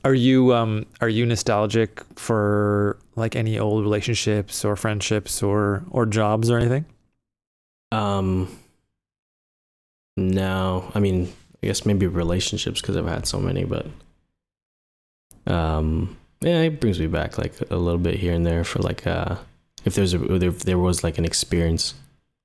are 0.03 0.13
you 0.13 0.53
um 0.53 0.86
are 1.00 1.09
you 1.09 1.25
nostalgic 1.25 2.01
for 2.15 2.98
like 3.15 3.36
any 3.36 3.59
old 3.59 3.83
relationships 3.83 4.65
or 4.65 4.75
friendships 4.75 5.44
or 5.44 5.83
or 5.92 6.06
jobs 6.06 6.50
or 6.50 6.57
anything? 6.57 6.86
Um 7.92 8.57
no. 10.18 10.92
I 10.94 11.00
mean, 11.00 11.31
I 11.63 11.68
guess 11.68 11.86
maybe 11.86 12.07
relationships 12.07 12.81
because 12.81 12.98
I've 12.98 13.07
had 13.07 13.27
so 13.27 13.39
many, 13.39 13.63
but 13.63 13.88
um 15.48 16.18
yeah, 16.42 16.62
it 16.62 16.80
brings 16.80 17.00
me 17.00 17.07
back 17.07 17.38
like 17.38 17.54
a 17.69 17.77
little 17.77 18.00
bit 18.00 18.15
here 18.15 18.33
and 18.33 18.45
there 18.45 18.63
for 18.63 18.80
like 18.80 19.06
uh 19.06 19.36
if 19.86 19.95
there's 19.95 20.13
a 20.13 20.33
if 20.36 20.63
there 20.63 20.80
was 20.80 21.04
like 21.04 21.18
an 21.18 21.25
experience. 21.25 21.94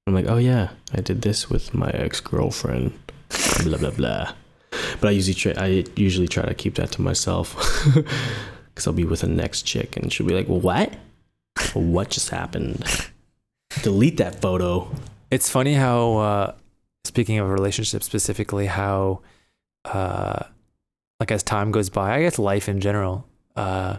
I'm 0.08 0.14
like, 0.14 0.26
"Oh 0.28 0.36
yeah, 0.36 0.70
I 0.94 1.00
did 1.00 1.22
this 1.22 1.50
with 1.50 1.74
my 1.74 1.90
ex-girlfriend." 1.90 2.92
blah 3.64 3.78
blah 3.78 3.90
blah 3.90 4.32
but 5.00 5.08
I 5.08 5.10
usually 5.12 5.34
try, 5.34 5.52
I 5.56 5.84
usually 5.96 6.28
try 6.28 6.44
to 6.44 6.54
keep 6.54 6.74
that 6.76 6.92
to 6.92 7.02
myself 7.02 7.54
because 7.94 8.86
I'll 8.86 8.92
be 8.92 9.04
with 9.04 9.20
the 9.20 9.28
next 9.28 9.62
chick 9.62 9.96
and 9.96 10.12
she'll 10.12 10.26
be 10.26 10.34
like, 10.34 10.46
"What? 10.46 10.94
What 11.74 12.10
just 12.10 12.30
happened? 12.30 12.84
Delete 13.82 14.16
that 14.18 14.40
photo." 14.40 14.90
It's 15.30 15.50
funny 15.50 15.74
how, 15.74 16.16
uh, 16.18 16.54
speaking 17.04 17.38
of 17.38 17.48
relationships 17.48 18.06
specifically, 18.06 18.66
how, 18.66 19.20
uh, 19.84 20.44
like 21.18 21.30
as 21.30 21.42
time 21.42 21.72
goes 21.72 21.90
by, 21.90 22.14
I 22.16 22.22
guess 22.22 22.38
life 22.38 22.68
in 22.68 22.80
general, 22.80 23.26
uh, 23.56 23.98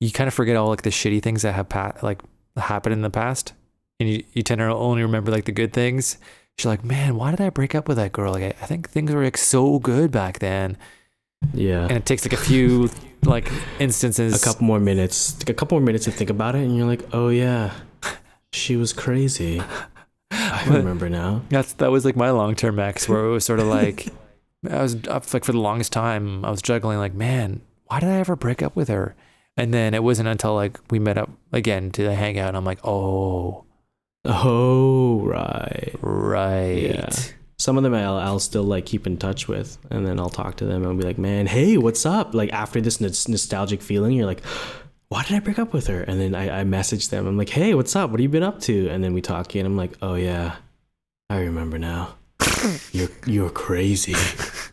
you 0.00 0.10
kind 0.10 0.28
of 0.28 0.34
forget 0.34 0.56
all 0.56 0.68
like 0.68 0.82
the 0.82 0.90
shitty 0.90 1.22
things 1.22 1.42
that 1.42 1.54
have 1.54 1.68
pa- 1.68 1.92
like 2.02 2.20
happened 2.56 2.94
in 2.94 3.02
the 3.02 3.10
past, 3.10 3.52
and 4.00 4.08
you 4.08 4.24
you 4.32 4.42
tend 4.42 4.58
to 4.58 4.64
only 4.66 5.02
remember 5.02 5.30
like 5.30 5.44
the 5.44 5.52
good 5.52 5.72
things 5.72 6.18
she's 6.58 6.66
like, 6.66 6.84
man, 6.84 7.16
why 7.16 7.30
did 7.30 7.40
I 7.40 7.50
break 7.50 7.74
up 7.74 7.88
with 7.88 7.96
that 7.96 8.12
girl? 8.12 8.32
Like, 8.32 8.42
I, 8.42 8.62
I 8.62 8.66
think 8.66 8.90
things 8.90 9.12
were 9.12 9.24
like 9.24 9.36
so 9.36 9.78
good 9.78 10.10
back 10.10 10.38
then. 10.38 10.76
Yeah. 11.52 11.82
And 11.82 11.92
it 11.92 12.06
takes 12.06 12.24
like 12.24 12.32
a 12.32 12.42
few 12.42 12.90
like 13.22 13.50
instances, 13.78 14.40
a 14.40 14.44
couple 14.44 14.64
more 14.64 14.80
minutes, 14.80 15.38
like 15.38 15.48
a 15.48 15.54
couple 15.54 15.78
more 15.78 15.84
minutes 15.84 16.04
to 16.04 16.10
think 16.10 16.30
about 16.30 16.54
it, 16.54 16.62
and 16.62 16.76
you're 16.76 16.86
like, 16.86 17.02
oh 17.12 17.28
yeah, 17.28 17.72
she 18.52 18.76
was 18.76 18.92
crazy. 18.92 19.62
I 20.30 20.64
remember 20.68 21.08
now. 21.08 21.42
That's 21.50 21.74
that 21.74 21.90
was 21.90 22.04
like 22.04 22.16
my 22.16 22.30
long 22.30 22.54
term 22.54 22.78
ex, 22.78 23.08
where 23.08 23.24
it 23.26 23.30
was 23.30 23.44
sort 23.44 23.60
of 23.60 23.66
like 23.66 24.08
I 24.68 24.82
was 24.82 24.96
up 25.08 25.32
like 25.32 25.44
for 25.44 25.52
the 25.52 25.60
longest 25.60 25.92
time, 25.92 26.44
I 26.44 26.50
was 26.50 26.62
juggling 26.62 26.98
like, 26.98 27.14
man, 27.14 27.60
why 27.84 28.00
did 28.00 28.08
I 28.08 28.18
ever 28.18 28.36
break 28.36 28.62
up 28.62 28.74
with 28.74 28.88
her? 28.88 29.14
And 29.56 29.72
then 29.72 29.94
it 29.94 30.02
wasn't 30.02 30.28
until 30.28 30.54
like 30.54 30.78
we 30.90 30.98
met 30.98 31.18
up 31.18 31.30
again 31.52 31.90
to 31.92 32.14
hang 32.14 32.38
out, 32.38 32.48
and 32.48 32.56
I'm 32.56 32.64
like, 32.64 32.84
oh, 32.84 33.65
Oh, 34.26 35.20
right. 35.24 35.94
Right. 36.00 36.82
Yeah. 36.94 37.10
Some 37.58 37.78
of 37.78 37.82
them 37.82 37.94
I'll, 37.94 38.16
I'll 38.16 38.38
still 38.38 38.64
like 38.64 38.84
keep 38.84 39.06
in 39.06 39.16
touch 39.16 39.48
with, 39.48 39.78
and 39.90 40.06
then 40.06 40.20
I'll 40.20 40.28
talk 40.28 40.56
to 40.58 40.66
them 40.66 40.82
and 40.82 40.86
I'll 40.86 40.96
be 40.96 41.04
like, 41.04 41.18
man, 41.18 41.46
hey, 41.46 41.78
what's 41.78 42.04
up? 42.04 42.34
Like 42.34 42.52
after 42.52 42.80
this 42.80 43.00
nostalgic 43.00 43.80
feeling, 43.80 44.12
you're 44.12 44.26
like, 44.26 44.44
why 45.08 45.22
did 45.22 45.36
I 45.36 45.40
break 45.40 45.58
up 45.58 45.72
with 45.72 45.86
her? 45.86 46.02
And 46.02 46.20
then 46.20 46.34
I, 46.34 46.60
I 46.60 46.64
message 46.64 47.08
them. 47.08 47.26
I'm 47.26 47.38
like, 47.38 47.48
hey, 47.48 47.74
what's 47.74 47.96
up? 47.96 48.10
What 48.10 48.20
have 48.20 48.22
you 48.22 48.28
been 48.28 48.42
up 48.42 48.60
to? 48.62 48.88
And 48.88 49.02
then 49.02 49.14
we 49.14 49.22
talk 49.22 49.54
and 49.54 49.66
I'm 49.66 49.76
like, 49.76 49.92
oh 50.02 50.14
yeah, 50.14 50.56
I 51.30 51.38
remember 51.40 51.78
now. 51.78 52.14
you're 52.92 53.08
you're 53.26 53.50
crazy. 53.50 54.14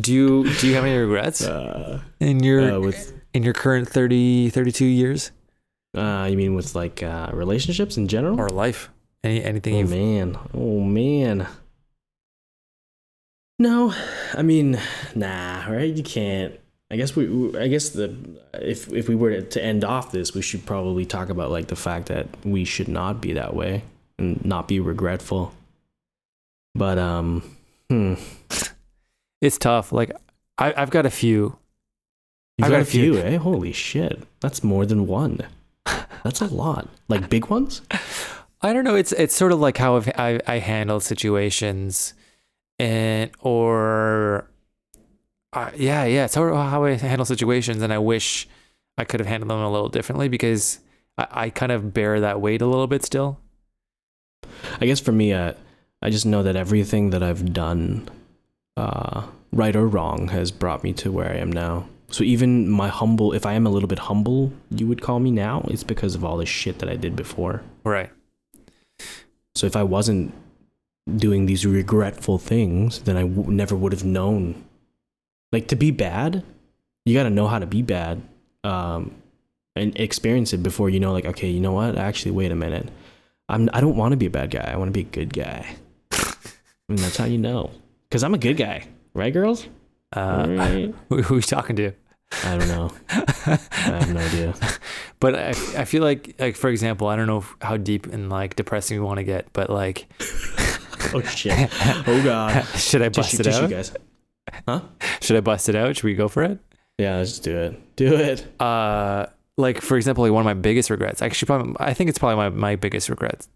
do 0.00 0.12
you 0.12 0.54
do 0.54 0.68
you 0.68 0.74
have 0.74 0.84
any 0.84 0.96
regrets 0.96 1.44
uh, 1.44 2.00
in 2.20 2.42
your 2.42 2.76
uh, 2.76 2.80
with, 2.80 3.12
in 3.34 3.42
your 3.42 3.54
current 3.54 3.88
30 3.88 4.50
32 4.50 4.84
years? 4.84 5.30
Uh, 5.94 6.26
you 6.30 6.36
mean 6.36 6.54
with 6.54 6.74
like 6.74 7.02
uh, 7.02 7.30
relationships 7.32 7.96
in 7.96 8.08
general 8.08 8.40
or 8.40 8.48
life? 8.48 8.90
Any 9.24 9.42
anything? 9.42 9.74
Oh 9.74 9.88
man, 9.88 10.38
oh 10.54 10.80
man. 10.80 11.46
No, 13.58 13.92
I 14.34 14.42
mean, 14.42 14.78
nah, 15.14 15.66
right? 15.68 15.92
You 15.92 16.02
can't. 16.02 16.54
I 16.90 16.96
guess 16.96 17.16
we. 17.16 17.58
I 17.58 17.68
guess 17.68 17.90
the 17.90 18.14
if 18.54 18.92
if 18.92 19.08
we 19.08 19.14
were 19.14 19.40
to 19.40 19.64
end 19.64 19.84
off 19.84 20.12
this, 20.12 20.34
we 20.34 20.42
should 20.42 20.64
probably 20.64 21.04
talk 21.04 21.28
about 21.28 21.50
like 21.50 21.66
the 21.68 21.76
fact 21.76 22.06
that 22.06 22.28
we 22.44 22.64
should 22.64 22.88
not 22.88 23.20
be 23.20 23.32
that 23.32 23.54
way. 23.54 23.82
and 24.18 24.44
not 24.44 24.68
be 24.68 24.80
regretful. 24.80 25.54
But 26.74 26.98
um, 26.98 27.42
hmm. 27.88 28.14
It's 29.40 29.58
tough. 29.58 29.92
Like 29.92 30.12
I, 30.58 30.74
I've 30.76 30.90
got 30.90 31.06
a 31.06 31.10
few. 31.10 31.56
You've 32.58 32.66
I've 32.66 32.72
got, 32.72 32.82
a 32.82 32.84
few, 32.84 33.18
eh? 33.18 33.36
Holy 33.36 33.72
shit. 33.72 34.26
That's 34.40 34.64
more 34.64 34.84
than 34.84 35.06
one. 35.06 35.46
That's 36.24 36.40
a 36.40 36.46
lot. 36.46 36.88
Like 37.08 37.28
big 37.30 37.46
ones? 37.46 37.82
I 38.60 38.72
don't 38.72 38.84
know. 38.84 38.96
It's 38.96 39.12
it's 39.12 39.34
sort 39.34 39.52
of 39.52 39.60
like 39.60 39.76
how 39.76 39.96
I've, 39.96 40.08
I 40.16 40.40
I 40.46 40.58
handle 40.58 41.00
situations, 41.00 42.14
and 42.78 43.30
or, 43.40 44.50
uh, 45.52 45.70
yeah, 45.76 46.04
yeah. 46.04 46.24
It's 46.24 46.34
sort 46.34 46.52
of 46.52 46.58
how 46.58 46.84
I 46.84 46.92
handle 46.94 47.24
situations, 47.24 47.82
and 47.82 47.92
I 47.92 47.98
wish 47.98 48.48
I 48.96 49.04
could 49.04 49.20
have 49.20 49.28
handled 49.28 49.50
them 49.50 49.60
a 49.60 49.70
little 49.70 49.88
differently 49.88 50.28
because 50.28 50.80
I, 51.16 51.26
I 51.30 51.50
kind 51.50 51.70
of 51.70 51.94
bear 51.94 52.20
that 52.20 52.40
weight 52.40 52.62
a 52.62 52.66
little 52.66 52.88
bit 52.88 53.04
still. 53.04 53.38
I 54.80 54.86
guess 54.86 54.98
for 55.00 55.12
me, 55.12 55.32
uh, 55.32 55.52
I 56.02 56.10
just 56.10 56.26
know 56.26 56.42
that 56.42 56.56
everything 56.56 57.10
that 57.10 57.22
I've 57.22 57.52
done, 57.52 58.08
uh, 58.76 59.26
right 59.52 59.76
or 59.76 59.86
wrong, 59.86 60.28
has 60.28 60.50
brought 60.50 60.82
me 60.82 60.92
to 60.94 61.12
where 61.12 61.30
I 61.30 61.36
am 61.36 61.52
now. 61.52 61.86
So 62.10 62.24
even 62.24 62.68
my 62.68 62.88
humble, 62.88 63.32
if 63.34 63.44
I 63.44 63.52
am 63.52 63.66
a 63.66 63.70
little 63.70 63.88
bit 63.88 63.98
humble, 63.98 64.52
you 64.70 64.86
would 64.86 65.02
call 65.02 65.20
me 65.20 65.30
now, 65.30 65.66
it's 65.68 65.84
because 65.84 66.14
of 66.14 66.24
all 66.24 66.38
the 66.38 66.46
shit 66.46 66.78
that 66.78 66.88
I 66.88 66.96
did 66.96 67.14
before. 67.14 67.62
Right. 67.84 68.10
So 69.54 69.66
if 69.66 69.76
I 69.76 69.82
wasn't 69.82 70.32
doing 71.16 71.46
these 71.46 71.66
regretful 71.66 72.38
things, 72.38 73.00
then 73.00 73.16
I 73.16 73.22
w- 73.22 73.50
never 73.50 73.76
would 73.76 73.92
have 73.92 74.04
known. 74.04 74.64
Like 75.52 75.68
to 75.68 75.76
be 75.76 75.90
bad, 75.90 76.44
you 77.04 77.14
got 77.14 77.24
to 77.24 77.30
know 77.30 77.46
how 77.46 77.58
to 77.58 77.66
be 77.66 77.82
bad, 77.82 78.22
um, 78.64 79.14
and 79.74 79.98
experience 79.98 80.52
it 80.52 80.62
before 80.62 80.90
you 80.90 81.00
know. 81.00 81.12
Like, 81.12 81.24
okay, 81.24 81.48
you 81.48 81.60
know 81.60 81.72
what? 81.72 81.96
Actually, 81.96 82.32
wait 82.32 82.52
a 82.52 82.56
minute. 82.56 82.88
I'm. 83.48 83.70
I 83.72 83.80
don't 83.80 83.96
want 83.96 84.12
to 84.12 84.16
be 84.16 84.26
a 84.26 84.30
bad 84.30 84.50
guy. 84.50 84.70
I 84.70 84.76
want 84.76 84.88
to 84.88 84.92
be 84.92 85.00
a 85.00 85.04
good 85.04 85.32
guy. 85.32 85.76
and 86.88 86.98
that's 86.98 87.16
how 87.16 87.24
you 87.24 87.38
know. 87.38 87.70
Because 88.08 88.22
I'm 88.22 88.34
a 88.34 88.38
good 88.38 88.56
guy, 88.56 88.86
right, 89.14 89.32
girls? 89.32 89.66
Uh, 90.14 90.46
Right. 90.48 90.94
who, 91.08 91.22
who 91.22 91.38
are 91.38 91.42
talking 91.42 91.76
to? 91.76 91.92
I 92.44 92.56
don't 92.58 92.68
know. 92.68 92.90
I 93.10 93.58
have 93.76 94.12
no 94.12 94.20
idea. 94.20 94.54
But 95.20 95.34
I, 95.34 95.48
I 95.48 95.84
feel 95.84 96.02
like 96.04 96.36
like 96.38 96.54
for 96.54 96.68
example, 96.70 97.08
I 97.08 97.16
don't 97.16 97.26
know 97.26 97.44
how 97.60 97.76
deep 97.76 98.06
and 98.06 98.30
like 98.30 98.54
depressing 98.54 99.00
we 99.00 99.04
want 99.04 99.18
to 99.18 99.24
get, 99.24 99.52
but 99.52 99.68
like, 99.68 100.06
Oh 101.12 101.20
shit. 101.22 101.68
Oh 102.06 102.20
god. 102.22 102.64
should 102.76 103.02
I 103.02 103.08
bust 103.08 103.30
Tissue, 103.32 103.40
it 103.42 103.44
tissue, 103.44 103.64
out? 103.64 103.70
guys. 103.70 103.92
Huh? 104.68 104.80
Should 105.20 105.36
I 105.36 105.40
bust 105.40 105.68
it 105.68 105.74
out? 105.74 105.96
Should 105.96 106.04
we 106.04 106.14
go 106.14 106.28
for 106.28 106.44
it? 106.44 106.58
Yeah, 106.98 107.16
let's 107.16 107.38
do 107.40 107.56
it. 107.56 107.96
Do 107.96 108.14
it. 108.14 108.46
uh 108.60 109.26
like 109.56 109.80
for 109.80 109.96
example 109.96 110.22
like 110.22 110.32
one 110.32 110.42
of 110.42 110.44
my 110.46 110.54
biggest 110.54 110.88
regrets 110.88 111.20
actually 111.20 111.46
probably 111.46 111.74
i 111.80 111.92
think 111.92 112.08
it's 112.08 112.18
probably 112.18 112.36
my, 112.36 112.48
my 112.48 112.76
biggest 112.76 113.08
regrets 113.08 113.48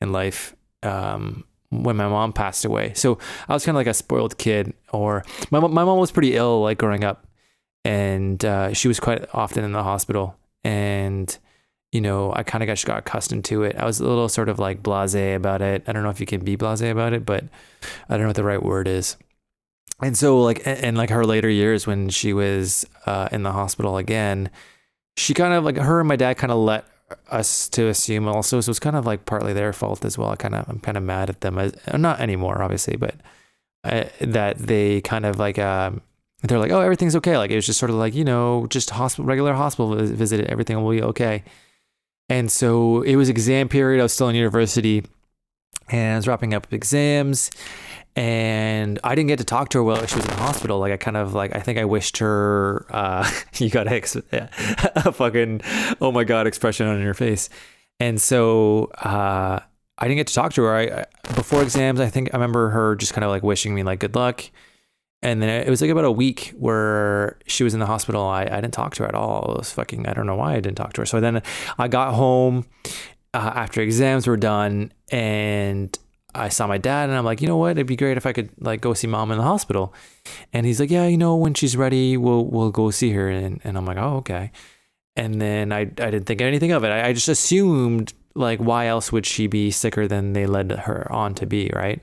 in 0.00 0.10
life 0.10 0.56
um 0.82 1.44
when 1.70 1.96
my 1.96 2.08
mom 2.08 2.32
passed 2.32 2.64
away. 2.64 2.92
So 2.94 3.18
i 3.48 3.54
was 3.54 3.64
kind 3.64 3.76
of 3.76 3.80
like 3.80 3.86
a 3.86 3.94
spoiled 3.94 4.38
kid 4.38 4.72
or 4.92 5.24
my, 5.50 5.60
my 5.60 5.84
mom 5.84 5.98
was 5.98 6.10
pretty 6.10 6.36
ill 6.36 6.62
like 6.62 6.78
growing 6.78 7.04
up 7.04 7.26
and 7.84 8.44
uh, 8.44 8.72
she 8.72 8.88
was 8.88 9.00
quite 9.00 9.24
often 9.34 9.64
in 9.64 9.72
the 9.72 9.82
hospital 9.82 10.36
and 10.62 11.38
you 11.92 12.00
know 12.00 12.32
i 12.34 12.42
kind 12.42 12.62
of 12.62 12.66
got, 12.66 12.84
got 12.84 12.98
accustomed 12.98 13.44
to 13.46 13.62
it. 13.62 13.76
I 13.76 13.84
was 13.84 14.00
a 14.00 14.06
little 14.06 14.28
sort 14.28 14.48
of 14.48 14.58
like 14.58 14.82
blasé 14.82 15.34
about 15.34 15.62
it. 15.62 15.84
I 15.86 15.92
don't 15.92 16.02
know 16.02 16.10
if 16.10 16.20
you 16.20 16.26
can 16.26 16.44
be 16.44 16.56
blasé 16.56 16.90
about 16.90 17.12
it 17.12 17.26
but 17.26 17.44
i 18.08 18.14
don't 18.14 18.22
know 18.22 18.28
what 18.28 18.36
the 18.36 18.44
right 18.44 18.62
word 18.62 18.88
is. 18.88 19.16
And 20.02 20.16
so 20.18 20.40
like 20.40 20.60
in, 20.60 20.76
in 20.78 20.94
like 20.96 21.10
her 21.10 21.24
later 21.24 21.48
years 21.48 21.86
when 21.86 22.08
she 22.08 22.32
was 22.32 22.84
uh, 23.06 23.28
in 23.32 23.42
the 23.42 23.52
hospital 23.52 23.96
again 23.96 24.50
she 25.16 25.34
kind 25.34 25.54
of 25.54 25.64
like 25.64 25.76
her 25.76 26.00
and 26.00 26.08
my 26.08 26.16
dad 26.16 26.36
kind 26.36 26.52
of 26.52 26.58
let 26.58 26.84
us 27.30 27.68
to 27.70 27.88
assume 27.88 28.28
also. 28.28 28.60
So 28.60 28.70
it's 28.70 28.80
kind 28.80 28.96
of 28.96 29.06
like 29.06 29.26
partly 29.26 29.52
their 29.52 29.72
fault 29.72 30.04
as 30.04 30.18
well. 30.18 30.30
I 30.30 30.36
kind 30.36 30.54
of 30.54 30.68
i'm 30.68 30.80
kind 30.80 30.96
of 30.96 31.02
mad 31.02 31.30
at 31.30 31.40
them 31.40 31.58
as, 31.58 31.74
not 31.92 32.20
anymore 32.20 32.62
obviously 32.62 32.96
but 32.96 33.14
uh, 33.84 34.04
that 34.20 34.58
they 34.58 35.00
kind 35.02 35.26
of 35.26 35.38
like 35.38 35.58
um 35.58 36.00
they're 36.42 36.58
like 36.58 36.72
oh 36.72 36.80
everything's 36.80 37.16
okay. 37.16 37.38
Like 37.38 37.50
it 37.50 37.56
was 37.56 37.66
just 37.66 37.78
sort 37.78 37.90
of 37.90 37.96
like 37.96 38.14
you 38.14 38.24
know 38.24 38.66
just 38.68 38.90
hospital 38.90 39.24
regular 39.24 39.54
hospital 39.54 39.94
vis- 39.94 40.10
visit 40.10 40.46
everything 40.46 40.82
will 40.82 40.90
be 40.90 41.02
okay. 41.02 41.44
And 42.28 42.50
so 42.50 43.02
it 43.02 43.16
was 43.16 43.28
exam 43.28 43.68
period. 43.68 44.00
I 44.00 44.04
was 44.04 44.12
still 44.12 44.28
in 44.28 44.36
university 44.36 45.04
and 45.88 46.14
i 46.14 46.16
was 46.16 46.26
wrapping 46.26 46.54
up 46.54 46.72
exams 46.72 47.50
and 48.16 49.00
I 49.02 49.14
didn't 49.14 49.28
get 49.28 49.38
to 49.38 49.44
talk 49.44 49.70
to 49.70 49.78
her 49.78 49.84
while 49.84 50.06
she 50.06 50.16
was 50.16 50.24
in 50.24 50.30
the 50.30 50.36
hospital. 50.36 50.78
Like 50.78 50.92
I 50.92 50.96
kind 50.96 51.16
of 51.16 51.34
like 51.34 51.54
I 51.56 51.60
think 51.60 51.78
I 51.78 51.84
wished 51.84 52.18
her 52.18 52.86
uh 52.90 53.28
you 53.56 53.70
got 53.70 53.88
a, 53.88 53.92
ex- 53.92 54.16
a 54.32 55.12
fucking 55.12 55.62
oh 56.00 56.12
my 56.12 56.24
god 56.24 56.46
expression 56.46 56.86
on 56.86 57.00
your 57.02 57.14
face. 57.14 57.48
And 57.98 58.20
so 58.20 58.86
uh 58.98 59.60
I 59.96 60.08
didn't 60.08 60.16
get 60.16 60.26
to 60.28 60.34
talk 60.34 60.52
to 60.54 60.62
her. 60.62 60.74
I, 60.74 60.82
I 60.82 61.04
before 61.34 61.62
exams, 61.62 62.00
I 62.00 62.08
think 62.08 62.30
I 62.32 62.36
remember 62.36 62.70
her 62.70 62.94
just 62.96 63.14
kind 63.14 63.24
of 63.24 63.30
like 63.30 63.42
wishing 63.42 63.74
me 63.74 63.82
like 63.82 64.00
good 64.00 64.14
luck. 64.14 64.44
And 65.22 65.40
then 65.40 65.48
it 65.48 65.70
was 65.70 65.80
like 65.80 65.90
about 65.90 66.04
a 66.04 66.12
week 66.12 66.52
where 66.58 67.38
she 67.46 67.64
was 67.64 67.72
in 67.72 67.80
the 67.80 67.86
hospital. 67.86 68.22
I, 68.22 68.42
I 68.42 68.60
didn't 68.60 68.74
talk 68.74 68.94
to 68.96 69.04
her 69.04 69.08
at 69.08 69.14
all. 69.14 69.52
It 69.52 69.58
was 69.58 69.72
fucking 69.72 70.06
I 70.06 70.12
don't 70.12 70.26
know 70.26 70.36
why 70.36 70.52
I 70.52 70.60
didn't 70.60 70.76
talk 70.76 70.92
to 70.94 71.00
her. 71.00 71.06
So 71.06 71.20
then 71.20 71.42
I 71.78 71.88
got 71.88 72.14
home 72.14 72.66
uh, 73.32 73.52
after 73.54 73.80
exams 73.80 74.26
were 74.26 74.36
done 74.36 74.92
and 75.10 75.98
I 76.34 76.48
saw 76.48 76.66
my 76.66 76.78
dad 76.78 77.08
and 77.08 77.16
I'm 77.16 77.24
like, 77.24 77.40
you 77.40 77.48
know 77.48 77.56
what? 77.56 77.72
It'd 77.72 77.86
be 77.86 77.96
great 77.96 78.16
if 78.16 78.26
I 78.26 78.32
could 78.32 78.50
like 78.60 78.80
go 78.80 78.94
see 78.94 79.06
mom 79.06 79.30
in 79.30 79.38
the 79.38 79.44
hospital. 79.44 79.94
And 80.52 80.66
he's 80.66 80.80
like, 80.80 80.90
yeah, 80.90 81.06
you 81.06 81.16
know, 81.16 81.36
when 81.36 81.54
she's 81.54 81.76
ready, 81.76 82.16
we'll 82.16 82.46
we'll 82.46 82.70
go 82.70 82.90
see 82.90 83.12
her. 83.12 83.28
And 83.28 83.60
and 83.64 83.76
I'm 83.76 83.86
like, 83.86 83.98
oh, 83.98 84.16
okay. 84.16 84.50
And 85.16 85.40
then 85.40 85.72
I 85.72 85.80
I 85.80 85.84
didn't 85.84 86.24
think 86.24 86.40
anything 86.40 86.72
of 86.72 86.84
it. 86.84 86.88
I, 86.88 87.08
I 87.08 87.12
just 87.12 87.28
assumed 87.28 88.12
like, 88.34 88.58
why 88.58 88.86
else 88.86 89.12
would 89.12 89.26
she 89.26 89.46
be 89.46 89.70
sicker 89.70 90.08
than 90.08 90.32
they 90.32 90.46
led 90.46 90.72
her 90.72 91.10
on 91.12 91.34
to 91.36 91.46
be, 91.46 91.70
right? 91.74 92.00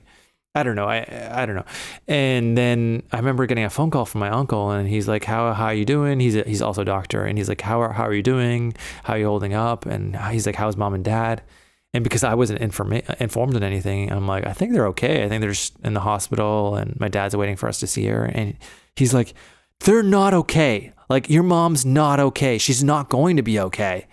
I 0.54 0.62
don't 0.64 0.76
know. 0.76 0.86
I 0.86 1.06
I 1.32 1.46
don't 1.46 1.56
know. 1.56 1.64
And 2.08 2.58
then 2.58 3.02
I 3.10 3.16
remember 3.16 3.46
getting 3.46 3.64
a 3.64 3.70
phone 3.70 3.90
call 3.90 4.04
from 4.04 4.20
my 4.20 4.28
uncle, 4.28 4.70
and 4.70 4.86
he's 4.88 5.08
like, 5.08 5.24
"How 5.24 5.52
how 5.54 5.66
are 5.66 5.74
you 5.74 5.86
doing?" 5.86 6.20
He's 6.20 6.36
a, 6.36 6.42
he's 6.42 6.60
also 6.62 6.82
a 6.82 6.84
doctor, 6.84 7.24
and 7.24 7.38
he's 7.38 7.48
like, 7.48 7.62
"How 7.62 7.80
are 7.80 7.92
how 7.92 8.06
are 8.06 8.12
you 8.12 8.22
doing? 8.22 8.74
How 9.04 9.14
are 9.14 9.18
you 9.18 9.26
holding 9.26 9.54
up?" 9.54 9.86
And 9.86 10.14
he's 10.30 10.44
like, 10.46 10.56
"How's 10.56 10.76
mom 10.76 10.92
and 10.94 11.04
dad?" 11.04 11.42
And 11.94 12.02
because 12.02 12.24
I 12.24 12.34
wasn't 12.34 12.60
informa- 12.60 13.20
informed 13.20 13.54
on 13.54 13.62
anything, 13.62 14.10
I'm 14.10 14.26
like, 14.26 14.46
I 14.46 14.52
think 14.52 14.72
they're 14.72 14.86
okay. 14.88 15.24
I 15.24 15.28
think 15.28 15.42
they're 15.42 15.50
just 15.50 15.78
in 15.80 15.92
the 15.92 16.00
hospital, 16.00 16.76
and 16.76 16.98
my 16.98 17.08
dad's 17.08 17.36
waiting 17.36 17.56
for 17.56 17.68
us 17.68 17.80
to 17.80 17.86
see 17.86 18.06
her. 18.06 18.24
And 18.24 18.56
he's 18.96 19.12
like, 19.12 19.34
they're 19.80 20.02
not 20.02 20.32
okay. 20.32 20.92
Like 21.10 21.28
your 21.28 21.42
mom's 21.42 21.84
not 21.84 22.18
okay. 22.18 22.56
She's 22.56 22.82
not 22.82 23.10
going 23.10 23.36
to 23.36 23.42
be 23.42 23.60
okay. 23.60 24.06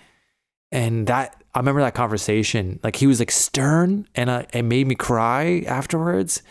And 0.72 1.08
that 1.08 1.42
I 1.56 1.60
remember 1.60 1.82
that 1.82 1.96
conversation. 1.96 2.80
Like 2.84 2.98
he 2.98 3.08
was 3.08 3.20
like 3.20 3.32
stern, 3.32 4.08
and 4.14 4.30
uh, 4.30 4.44
it 4.54 4.64
made 4.64 4.88
me 4.88 4.96
cry 4.96 5.64
afterwards. 5.66 6.44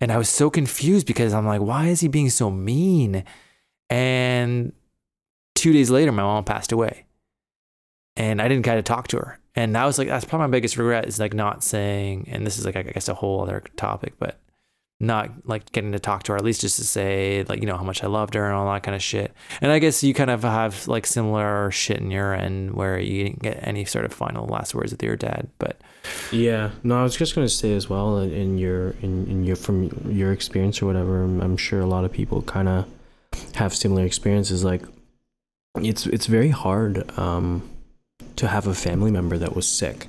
And 0.00 0.10
I 0.10 0.18
was 0.18 0.28
so 0.28 0.50
confused 0.50 1.06
because 1.06 1.32
I'm 1.32 1.46
like, 1.46 1.60
why 1.60 1.88
is 1.88 2.00
he 2.00 2.08
being 2.08 2.30
so 2.30 2.50
mean? 2.50 3.24
And 3.88 4.72
two 5.54 5.72
days 5.72 5.90
later, 5.90 6.10
my 6.10 6.22
mom 6.22 6.44
passed 6.44 6.72
away, 6.72 7.04
and 8.16 8.42
I 8.42 8.48
didn't 8.48 8.64
kind 8.64 8.78
of 8.78 8.84
talk 8.84 9.06
to 9.08 9.18
her 9.18 9.38
and 9.56 9.74
that 9.74 9.84
was 9.84 9.98
like 9.98 10.08
that's 10.08 10.24
probably 10.24 10.46
my 10.46 10.50
biggest 10.50 10.76
regret 10.76 11.06
is 11.06 11.18
like 11.18 11.34
not 11.34 11.64
saying 11.64 12.28
and 12.30 12.46
this 12.46 12.58
is 12.58 12.64
like 12.64 12.76
i 12.76 12.82
guess 12.82 13.08
a 13.08 13.14
whole 13.14 13.42
other 13.42 13.62
topic 13.76 14.14
but 14.18 14.38
not 14.98 15.30
like 15.44 15.70
getting 15.72 15.92
to 15.92 15.98
talk 15.98 16.22
to 16.22 16.32
her 16.32 16.38
at 16.38 16.44
least 16.44 16.62
just 16.62 16.76
to 16.76 16.84
say 16.84 17.44
like 17.48 17.60
you 17.60 17.66
know 17.66 17.76
how 17.76 17.84
much 17.84 18.02
i 18.02 18.06
loved 18.06 18.32
her 18.32 18.46
and 18.46 18.54
all 18.54 18.72
that 18.72 18.82
kind 18.82 18.94
of 18.94 19.02
shit 19.02 19.34
and 19.60 19.70
i 19.70 19.78
guess 19.78 20.02
you 20.02 20.14
kind 20.14 20.30
of 20.30 20.42
have 20.42 20.86
like 20.88 21.06
similar 21.06 21.70
shit 21.70 21.98
in 21.98 22.10
your 22.10 22.32
end 22.32 22.72
where 22.72 22.98
you 22.98 23.24
didn't 23.24 23.42
get 23.42 23.58
any 23.66 23.84
sort 23.84 24.06
of 24.06 24.12
final 24.12 24.46
last 24.46 24.74
words 24.74 24.92
with 24.92 25.02
your 25.02 25.16
dad 25.16 25.48
but 25.58 25.80
Yeah, 26.30 26.70
no, 26.82 26.98
I 26.98 27.02
was 27.02 27.16
just 27.16 27.34
gonna 27.34 27.48
say 27.48 27.74
as 27.74 27.88
well 27.88 28.18
in 28.18 28.58
your 28.58 28.90
in, 29.02 29.26
in 29.26 29.44
your 29.44 29.56
from 29.56 29.90
your 30.10 30.32
experience 30.32 30.80
or 30.82 30.86
whatever. 30.86 31.22
I'm 31.22 31.56
sure 31.56 31.80
a 31.80 31.86
lot 31.86 32.04
of 32.04 32.12
people 32.12 32.42
kind 32.42 32.68
of 32.68 32.86
have 33.54 33.74
similar 33.74 34.04
experiences. 34.04 34.64
Like, 34.64 34.82
it's 35.76 36.06
it's 36.06 36.26
very 36.26 36.50
hard 36.50 37.10
um, 37.18 37.68
to 38.36 38.48
have 38.48 38.66
a 38.66 38.74
family 38.74 39.10
member 39.10 39.36
that 39.38 39.54
was 39.54 39.66
sick, 39.66 40.06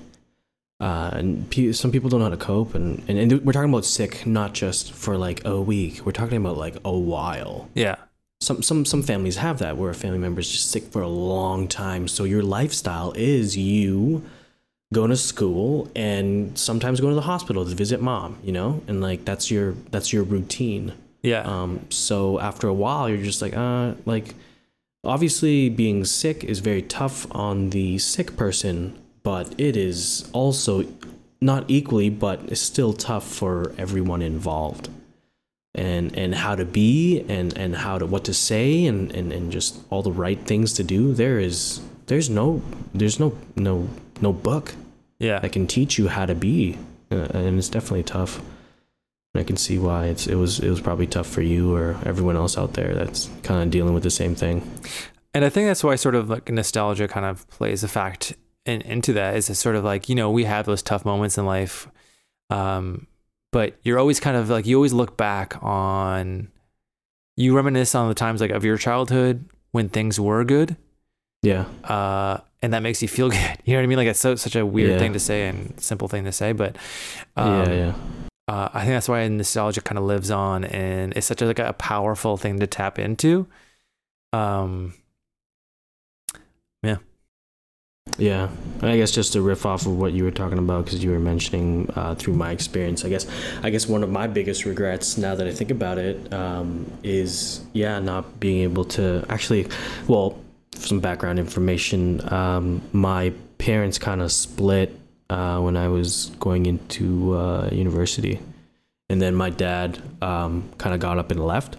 uh, 0.79 1.10
and 1.13 1.50
pe- 1.50 1.72
some 1.72 1.91
people 1.91 2.10
don't 2.10 2.19
know 2.19 2.25
how 2.25 2.31
to 2.31 2.38
cope. 2.38 2.75
And, 2.75 3.03
and 3.07 3.17
and 3.19 3.46
we're 3.46 3.53
talking 3.53 3.69
about 3.69 3.86
sick, 3.86 4.25
not 4.25 4.53
just 4.53 4.93
for 4.93 5.17
like 5.17 5.43
a 5.46 5.60
week. 5.62 6.05
We're 6.05 6.12
talking 6.12 6.38
about 6.38 6.57
like 6.57 6.75
a 6.86 6.91
while. 6.98 7.69
yeah 7.74 7.96
Some 8.41 8.62
some 8.62 8.86
some 8.86 9.01
families 9.03 9.38
have 9.38 9.57
that 9.60 9.77
where 9.77 9.89
a 9.89 9.96
family 9.96 10.19
member 10.19 10.39
is 10.41 10.50
just 10.51 10.69
sick 10.72 10.84
for 10.93 11.01
a 11.01 11.07
long 11.07 11.67
time. 11.67 12.07
So 12.07 12.24
your 12.24 12.43
lifestyle 12.43 13.12
is 13.15 13.57
you 13.57 14.22
going 14.93 15.10
to 15.10 15.17
school 15.17 15.89
and 15.96 16.57
sometimes 16.57 17.01
going 17.01 17.12
to 17.12 17.15
the 17.15 17.22
hospital 17.34 17.65
to 17.65 17.75
visit 17.75 18.00
mom, 18.01 18.38
you 18.43 18.51
know? 18.53 18.81
And 18.88 19.01
like 19.01 19.25
that's 19.25 19.50
your 19.51 19.74
that's 19.91 20.13
your 20.13 20.24
routine. 20.24 20.93
yeah 21.24 21.41
Um 21.41 21.79
so 21.89 22.39
after 22.39 22.67
a 22.67 22.74
while 22.84 23.10
you're 23.10 23.25
just 23.31 23.41
like 23.41 23.55
uh 23.57 23.96
like 24.05 24.36
obviously 25.04 25.70
being 25.70 26.06
sick 26.06 26.44
is 26.44 26.60
very 26.60 26.82
tough 26.82 27.27
on 27.32 27.70
the 27.72 27.98
sick 27.98 28.36
person, 28.36 28.98
but 29.24 29.54
it 29.60 29.75
is 29.77 30.30
also 30.34 30.84
not 31.39 31.66
equally 31.68 32.10
but 32.10 32.39
it's 32.48 32.62
still 32.62 32.94
tough 32.94 33.25
for 33.27 33.74
everyone 33.77 34.22
involved. 34.22 34.89
And 35.75 36.18
and 36.18 36.34
how 36.34 36.56
to 36.56 36.66
be 36.66 37.24
and 37.30 37.56
and 37.56 37.75
how 37.75 38.00
to 38.00 38.06
what 38.08 38.24
to 38.25 38.34
say 38.34 38.86
and 38.86 39.12
and 39.12 39.32
and 39.32 39.51
just 39.51 39.77
all 39.92 40.01
the 40.01 40.12
right 40.12 40.39
things 40.39 40.74
to 40.74 40.84
do. 40.84 41.13
There 41.13 41.38
is 41.39 41.82
there's 42.08 42.30
no 42.32 42.63
there's 42.96 43.20
no 43.20 43.38
no 43.56 43.88
no 44.20 44.34
book 44.34 44.74
Yeah. 45.20 45.38
that 45.39 45.51
can 45.51 45.68
teach 45.68 46.00
you 46.00 46.08
how 46.08 46.25
to 46.25 46.34
be, 46.34 46.77
uh, 47.12 47.27
and 47.34 47.60
it's 47.60 47.70
definitely 47.70 48.04
tough. 48.04 48.42
I 49.39 49.44
can 49.44 49.58
see 49.58 49.77
why 49.79 50.06
it's 50.08 50.27
it 50.27 50.36
was 50.36 50.60
it 50.60 50.70
was 50.70 50.82
probably 50.82 51.08
tough 51.08 51.27
for 51.27 51.41
you 51.41 51.74
or 51.75 51.98
everyone 52.06 52.36
else 52.36 52.58
out 52.58 52.74
there 52.74 52.94
that's 52.96 53.29
kind 53.44 53.62
of 53.63 53.70
dealing 53.72 53.94
with 53.94 54.03
the 54.03 54.10
same 54.12 54.36
thing. 54.36 54.62
And 55.34 55.46
I 55.46 55.50
think 55.50 55.67
that's 55.67 55.84
why 55.84 55.96
sort 55.96 56.15
of 56.15 56.29
like 56.29 56.50
nostalgia 56.50 57.08
kind 57.08 57.25
of 57.25 57.48
plays 57.50 57.84
a 57.84 57.88
fact 57.88 58.34
in, 58.65 58.82
into 58.82 59.13
that 59.13 59.36
is 59.36 59.50
it's 59.50 59.60
sort 59.60 59.75
of 59.75 59.84
like, 59.84 60.10
you 60.10 60.15
know, 60.15 60.32
we 60.32 60.46
have 60.46 60.65
those 60.65 60.82
tough 60.82 61.06
moments 61.06 61.38
in 61.38 61.46
life. 61.46 61.88
Um, 62.50 63.08
but 63.51 63.75
you're 63.84 64.00
always 64.00 64.20
kind 64.20 64.36
of 64.36 64.50
like, 64.50 64.65
you 64.65 64.75
always 64.77 64.94
look 64.94 65.15
back 65.17 65.62
on, 65.63 66.50
you 67.36 67.56
reminisce 67.56 67.94
on 67.96 68.08
the 68.08 68.15
times 68.15 68.41
like 68.41 68.51
of 68.51 68.65
your 68.65 68.77
childhood 68.77 69.46
when 69.72 69.89
things 69.89 70.20
were 70.20 70.44
good. 70.44 70.75
Yeah, 71.44 71.65
Uh, 71.84 72.39
and 72.63 72.74
that 72.74 72.82
makes 72.82 73.01
you 73.01 73.08
feel 73.08 73.29
good. 73.38 73.58
You 73.63 73.74
know 73.74 73.79
what 73.79 73.84
I 73.84 73.88
mean? 73.88 73.98
Like 73.98 74.08
it's 74.08 74.20
so, 74.20 74.36
such 74.36 74.56
a 74.56 74.65
weird 74.65 74.91
Yeah. 74.94 75.00
thing 75.00 75.13
to 75.13 75.20
say 75.20 75.48
and 75.48 75.79
simple 75.79 76.08
thing 76.08 76.24
to 76.25 76.32
say, 76.32 76.51
but, 76.51 76.75
um, 77.36 77.48
yeah, 77.70 77.72
yeah. 77.74 77.94
Uh, 78.48 78.70
I 78.74 78.82
think 78.82 78.92
that's 78.92 79.10
why 79.10 79.27
nostalgia 79.27 79.82
kind 79.82 79.98
of 79.98 80.06
lives 80.06 80.32
on 80.32 80.63
and 80.66 81.13
it's 81.16 81.27
such 81.27 81.42
a, 81.42 81.46
like 81.46 81.60
a 81.60 81.74
powerful 81.74 82.38
thing 82.38 82.60
to 82.60 82.68
tap 82.68 83.00
into. 83.00 83.48
Um, 84.34 84.94
Yeah, 88.18 88.50
and 88.82 88.89
I 88.89 88.98
guess 88.98 89.12
just 89.12 89.34
to 89.34 89.42
riff 89.42 89.66
off 89.66 89.86
of 89.86 89.98
what 89.98 90.12
you 90.12 90.24
were 90.24 90.32
talking 90.32 90.58
about, 90.58 90.86
because 90.86 91.04
you 91.04 91.12
were 91.12 91.20
mentioning 91.20 91.92
uh, 91.96 92.16
through 92.16 92.34
my 92.34 92.51
experience, 92.51 93.06
I 93.06 93.10
guess, 93.10 93.27
I 93.62 93.70
guess 93.70 93.88
one 93.88 94.01
of 94.01 94.10
my 94.10 94.25
biggest 94.25 94.66
regrets 94.66 95.18
now 95.18 95.36
that 95.36 95.46
I 95.46 95.51
think 95.51 95.70
about 95.70 96.00
it 96.00 96.34
um, 96.34 96.92
is, 97.04 97.62
yeah, 97.74 98.00
not 98.00 98.39
being 98.39 98.63
able 98.63 98.86
to 98.86 99.24
actually, 99.30 99.68
well, 100.08 100.39
some 100.74 101.00
background 101.00 101.38
information. 101.38 102.22
Um, 102.34 102.82
my 102.92 103.34
parents 103.60 104.00
kind 104.00 104.22
of 104.22 104.32
split 104.32 104.98
uh, 105.29 105.60
when 105.60 105.77
I 105.77 105.88
was 105.88 106.31
going 106.39 106.65
into 106.65 107.36
uh, 107.36 107.69
university, 107.72 108.39
and 109.10 109.22
then 109.22 109.36
my 109.36 109.50
dad 109.50 110.01
um, 110.22 110.69
kind 110.77 110.93
of 110.93 111.01
got 111.01 111.17
up 111.17 111.31
and 111.31 111.46
left, 111.46 111.77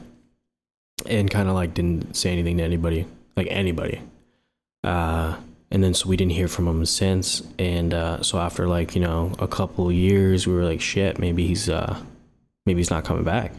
and 1.07 1.31
kind 1.31 1.49
of 1.49 1.55
like 1.55 1.75
didn't 1.75 2.14
say 2.14 2.31
anything 2.31 2.59
to 2.59 2.62
anybody, 2.62 3.07
like 3.37 3.47
anybody. 3.50 4.00
Uh, 4.85 5.37
and 5.71 5.83
then 5.85 5.95
so 5.95 6.09
we 6.09 6.17
didn't 6.17 6.33
hear 6.33 6.49
from 6.49 6.67
him 6.67 6.85
since. 6.87 7.43
And 7.59 7.93
uh, 7.93 8.23
so 8.23 8.38
after 8.38 8.67
like 8.67 8.95
you 8.95 9.00
know 9.00 9.33
a 9.38 9.49
couple 9.49 9.90
years 9.93 10.47
we 10.47 10.55
were 10.55 10.64
like 10.64 10.81
shit 10.81 11.19
maybe 11.19 11.47
he's 11.47 11.69
uh 11.69 11.99
maybe 12.64 12.81
he's 12.81 12.90
not 12.90 13.05
coming 13.05 13.25
back. 13.25 13.52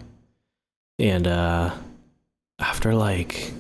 And 0.98 1.28
uh 1.28 1.76
after 2.58 2.94
like 2.96 3.52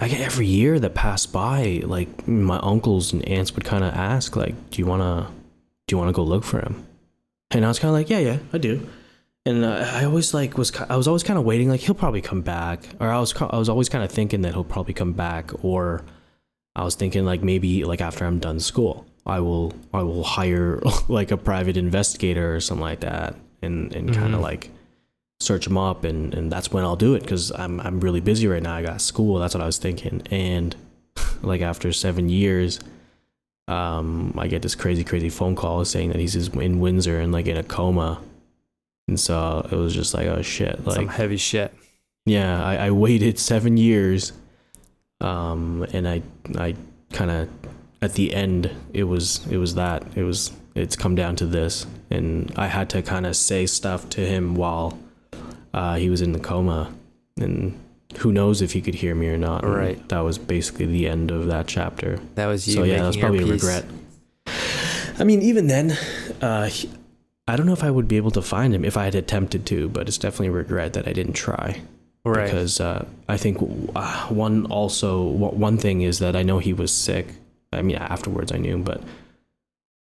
like 0.00 0.12
every 0.12 0.46
year 0.46 0.78
that 0.78 0.94
passed 0.94 1.32
by 1.32 1.82
like 1.84 2.28
my 2.28 2.58
uncles 2.58 3.12
and 3.12 3.26
aunts 3.26 3.54
would 3.54 3.64
kind 3.64 3.82
of 3.82 3.94
ask 3.94 4.36
like 4.36 4.54
do 4.70 4.80
you 4.80 4.86
want 4.86 5.02
to 5.02 5.32
do 5.86 5.94
you 5.94 5.98
want 5.98 6.08
to 6.08 6.12
go 6.12 6.22
look 6.22 6.44
for 6.44 6.58
him 6.60 6.86
and 7.50 7.64
i 7.64 7.68
was 7.68 7.78
kind 7.78 7.88
of 7.90 7.94
like 7.94 8.10
yeah 8.10 8.18
yeah 8.18 8.38
i 8.52 8.58
do 8.58 8.86
and 9.44 9.64
uh, 9.64 9.88
i 9.94 10.04
always 10.04 10.34
like 10.34 10.58
was 10.58 10.74
i 10.88 10.96
was 10.96 11.06
always 11.06 11.22
kind 11.22 11.38
of 11.38 11.44
waiting 11.44 11.68
like 11.68 11.80
he'll 11.80 11.94
probably 11.94 12.20
come 12.20 12.42
back 12.42 12.80
or 13.00 13.08
i 13.10 13.18
was 13.18 13.34
i 13.40 13.56
was 13.56 13.68
always 13.68 13.88
kind 13.88 14.02
of 14.04 14.10
thinking 14.10 14.42
that 14.42 14.52
he'll 14.54 14.64
probably 14.64 14.94
come 14.94 15.12
back 15.12 15.50
or 15.64 16.04
I 16.78 16.84
was 16.84 16.94
thinking 16.94 17.24
like 17.24 17.42
maybe 17.42 17.84
like 17.84 18.02
after 18.02 18.26
I'm 18.26 18.38
done 18.38 18.60
school, 18.60 19.06
I 19.24 19.40
will 19.40 19.72
I 19.94 20.02
will 20.02 20.22
hire 20.24 20.78
like 21.08 21.30
a 21.30 21.38
private 21.38 21.78
investigator 21.78 22.54
or 22.54 22.60
something 22.60 22.82
like 22.84 23.00
that, 23.00 23.34
and 23.62 23.94
and 23.94 24.12
kind 24.12 24.32
Mhm. 24.32 24.36
of 24.36 24.40
like 24.42 24.68
search 25.40 25.66
him 25.66 25.78
up, 25.78 26.04
and 26.04 26.34
and 26.34 26.52
that's 26.52 26.70
when 26.70 26.84
I'll 26.84 26.94
do 26.94 27.14
it 27.14 27.20
because 27.20 27.50
I'm 27.50 27.80
I'm 27.80 27.98
really 28.00 28.20
busy 28.20 28.46
right 28.46 28.62
now. 28.62 28.74
I 28.76 28.82
got 28.82 29.00
school. 29.00 29.38
That's 29.38 29.54
what 29.54 29.62
I 29.62 29.64
was 29.64 29.78
thinking, 29.78 30.20
and 30.30 30.76
like 31.42 31.62
after 31.62 31.94
seven 31.94 32.28
years, 32.28 32.78
um, 33.68 34.34
I 34.38 34.46
get 34.48 34.62
this 34.62 34.74
crazy 34.74 35.04
crazy 35.04 35.28
phone 35.28 35.56
call 35.56 35.84
saying 35.84 36.10
that 36.10 36.20
he's 36.20 36.48
in 36.48 36.80
Windsor 36.80 37.20
and 37.20 37.32
like 37.32 37.46
in 37.46 37.56
a 37.56 37.62
coma, 37.62 38.20
and 39.08 39.18
so 39.18 39.66
it 39.70 39.76
was 39.76 39.94
just 39.94 40.14
like 40.14 40.26
oh 40.26 40.42
shit, 40.42 40.84
like 40.86 40.96
some 40.96 41.08
heavy 41.08 41.36
shit. 41.36 41.74
yeah, 42.24 42.64
I, 42.64 42.86
I 42.86 42.90
waited 42.90 43.38
seven 43.38 43.76
years, 43.76 44.32
um, 45.20 45.86
and 45.92 46.08
I 46.08 46.22
I 46.56 46.76
kind 47.12 47.30
of 47.30 47.48
at 48.02 48.14
the 48.14 48.34
end 48.34 48.70
it 48.92 49.04
was 49.04 49.46
it 49.48 49.56
was 49.56 49.74
that. 49.74 50.04
It 50.14 50.22
was 50.22 50.52
it's 50.74 50.94
come 50.94 51.14
down 51.14 51.36
to 51.36 51.46
this, 51.46 51.86
and 52.10 52.52
I 52.56 52.66
had 52.66 52.90
to 52.90 53.02
kind 53.02 53.26
of 53.26 53.34
say 53.34 53.66
stuff 53.66 54.08
to 54.10 54.20
him 54.20 54.54
while 54.54 54.98
uh, 55.74 55.96
he 55.96 56.10
was 56.10 56.20
in 56.20 56.32
the 56.32 56.38
coma, 56.38 56.92
and 57.40 57.78
who 58.18 58.32
knows 58.32 58.62
if 58.62 58.72
he 58.72 58.80
could 58.80 58.94
hear 58.96 59.14
me 59.14 59.28
or 59.28 59.36
not. 59.38 59.64
and 59.64 59.74
Right. 59.74 60.08
that 60.08 60.20
was 60.20 60.38
basically 60.38 60.86
the 60.86 61.06
end 61.08 61.30
of 61.30 61.46
that 61.46 61.66
chapter. 61.66 62.18
That 62.34 62.46
was 62.46 62.66
you. 62.66 62.74
so 62.74 62.82
yeah, 62.84 63.02
that's 63.02 63.16
your 63.16 63.26
probably 63.28 63.44
a 63.44 63.52
regret. 63.52 63.84
I 65.18 65.24
mean, 65.24 65.42
even 65.42 65.66
then, 65.66 65.96
uh, 66.42 66.66
he- 66.66 66.90
I 67.48 67.56
don't 67.56 67.66
know 67.66 67.72
if 67.72 67.84
I 67.84 67.90
would 67.90 68.08
be 68.08 68.16
able 68.16 68.32
to 68.32 68.42
find 68.42 68.74
him 68.74 68.84
if 68.84 68.96
I 68.96 69.04
had 69.04 69.14
attempted 69.14 69.64
to, 69.66 69.88
but 69.88 70.08
it's 70.08 70.18
definitely 70.18 70.48
a 70.48 70.52
regret 70.52 70.92
that 70.94 71.06
I 71.08 71.12
didn't 71.12 71.34
try 71.34 71.80
Right. 72.24 72.44
because 72.44 72.80
uh, 72.80 73.06
I 73.28 73.36
think 73.36 73.58
uh, 73.94 74.26
one 74.28 74.66
also 74.66 75.22
one 75.22 75.58
one 75.60 75.78
thing 75.78 76.02
is 76.02 76.18
that 76.18 76.34
I 76.36 76.42
know 76.42 76.58
he 76.58 76.72
was 76.72 76.90
sick. 76.92 77.26
I 77.72 77.82
mean, 77.82 77.96
afterwards 77.96 78.50
I 78.52 78.58
knew, 78.58 78.78
but 78.78 79.00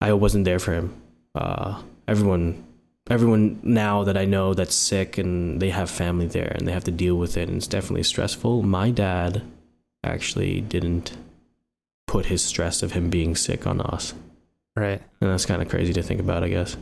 I 0.00 0.12
wasn't 0.14 0.44
there 0.46 0.58
for 0.58 0.72
him. 0.72 0.94
Uh, 1.34 1.82
everyone, 2.08 2.64
everyone 3.10 3.60
now 3.62 4.04
that 4.04 4.16
I 4.16 4.24
know 4.24 4.54
that's 4.54 4.74
sick 4.74 5.18
and 5.18 5.60
they 5.60 5.70
have 5.70 5.90
family 5.90 6.26
there 6.26 6.52
and 6.54 6.66
they 6.66 6.72
have 6.72 6.84
to 6.84 6.90
deal 6.90 7.16
with 7.16 7.36
it, 7.36 7.48
and 7.48 7.58
it's 7.58 7.66
definitely 7.66 8.02
stressful. 8.04 8.62
My 8.62 8.90
dad 8.90 9.42
actually 10.02 10.60
didn't 10.60 11.12
put 12.06 12.26
his 12.26 12.42
stress 12.42 12.82
of 12.82 12.92
him 12.92 13.10
being 13.10 13.34
sick 13.36 13.66
on 13.66 13.80
us, 13.80 14.14
right. 14.76 15.02
and 15.20 15.30
that's 15.30 15.46
kind 15.46 15.62
of 15.62 15.68
crazy 15.68 15.92
to 15.92 16.02
think 16.02 16.20
about, 16.20 16.44
I 16.44 16.48
guess. 16.48 16.76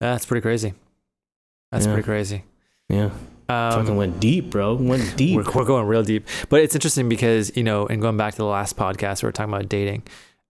That's 0.00 0.26
pretty 0.26 0.42
crazy. 0.42 0.74
That's 1.72 1.86
Yeah. 1.86 1.92
pretty 1.92 2.04
crazy. 2.06 2.44
Yeah, 2.88 3.10
fucking 3.48 3.90
Um, 3.90 3.96
went 3.96 4.20
deep, 4.20 4.50
bro. 4.50 4.74
Went 4.74 5.16
deep. 5.16 5.36
we're, 5.36 5.52
we're 5.52 5.64
going 5.64 5.86
real 5.86 6.02
deep, 6.04 6.26
but 6.48 6.60
it's 6.60 6.74
interesting 6.74 7.08
because 7.08 7.56
you 7.56 7.62
know, 7.64 7.86
and 7.86 8.00
going 8.00 8.16
back 8.16 8.32
to 8.34 8.38
the 8.38 8.44
last 8.44 8.76
podcast, 8.76 9.22
we 9.22 9.26
were 9.28 9.32
talking 9.32 9.52
about 9.52 9.68
dating. 9.68 10.02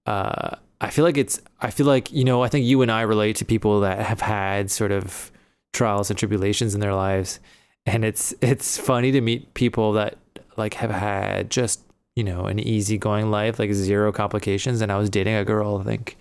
Uh, 0.04 0.56
I 0.80 0.90
feel 0.90 1.04
like 1.04 1.16
it's. 1.16 1.40
I 1.60 1.70
feel 1.70 1.86
like 1.86 2.12
you 2.12 2.24
know. 2.24 2.42
I 2.42 2.48
think 2.48 2.66
you 2.66 2.82
and 2.82 2.90
I 2.90 3.02
relate 3.02 3.36
to 3.36 3.44
people 3.44 3.80
that 3.80 3.98
have 4.00 4.20
had 4.20 4.70
sort 4.70 4.92
of 4.92 5.30
trials 5.72 6.10
and 6.10 6.18
tribulations 6.18 6.74
in 6.74 6.80
their 6.80 6.94
lives, 6.94 7.40
and 7.86 8.04
it's 8.04 8.34
it's 8.40 8.78
funny 8.78 9.12
to 9.12 9.20
meet 9.20 9.54
people 9.54 9.92
that 9.94 10.18
like 10.56 10.74
have 10.74 10.90
had 10.90 11.50
just 11.50 11.80
you 12.14 12.24
know 12.24 12.46
an 12.46 12.58
easygoing 12.58 13.30
life, 13.30 13.58
like 13.58 13.72
zero 13.72 14.12
complications. 14.12 14.80
And 14.82 14.92
I 14.92 14.98
was 14.98 15.08
dating 15.08 15.34
a 15.34 15.44
girl, 15.44 15.78
I 15.78 15.84
think 15.84 16.16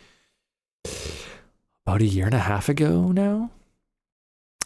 about 1.85 2.01
a 2.01 2.05
year 2.05 2.25
and 2.25 2.33
a 2.33 2.39
half 2.39 2.69
ago 2.69 3.11
now. 3.11 3.51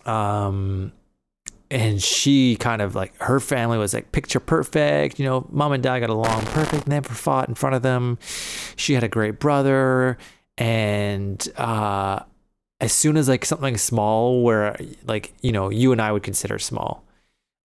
Um, 0.06 0.92
and 1.72 2.02
she 2.02 2.56
kind 2.56 2.82
of 2.82 2.96
like 2.96 3.16
her 3.22 3.40
family 3.40 3.78
was 3.78 3.94
like 3.94 4.12
picture 4.12 4.40
perfect. 4.40 5.20
You 5.20 5.26
know, 5.26 5.48
mom 5.52 5.72
and 5.72 5.84
dad 5.84 6.00
got 6.00 6.10
along 6.10 6.42
perfect, 6.48 6.88
never 6.88 7.10
fought 7.10 7.48
in 7.48 7.56
front 7.56 7.76
of 7.76 7.82
them. 7.82 8.18
She 8.76 8.94
had 8.94 9.04
a 9.04 9.08
great 9.08 9.40
brother, 9.40 10.18
and 10.58 11.48
uh, 11.58 12.20
as 12.82 12.92
soon 12.94 13.18
as 13.18 13.28
like 13.30 13.46
something 13.46 13.78
small, 13.78 14.42
where 14.44 14.76
like 15.06 15.34
you 15.42 15.52
know 15.52 15.70
you 15.70 15.92
and 15.92 16.02
I 16.02 16.12
would 16.12 16.24
consider 16.24 16.60
small, 16.60 17.04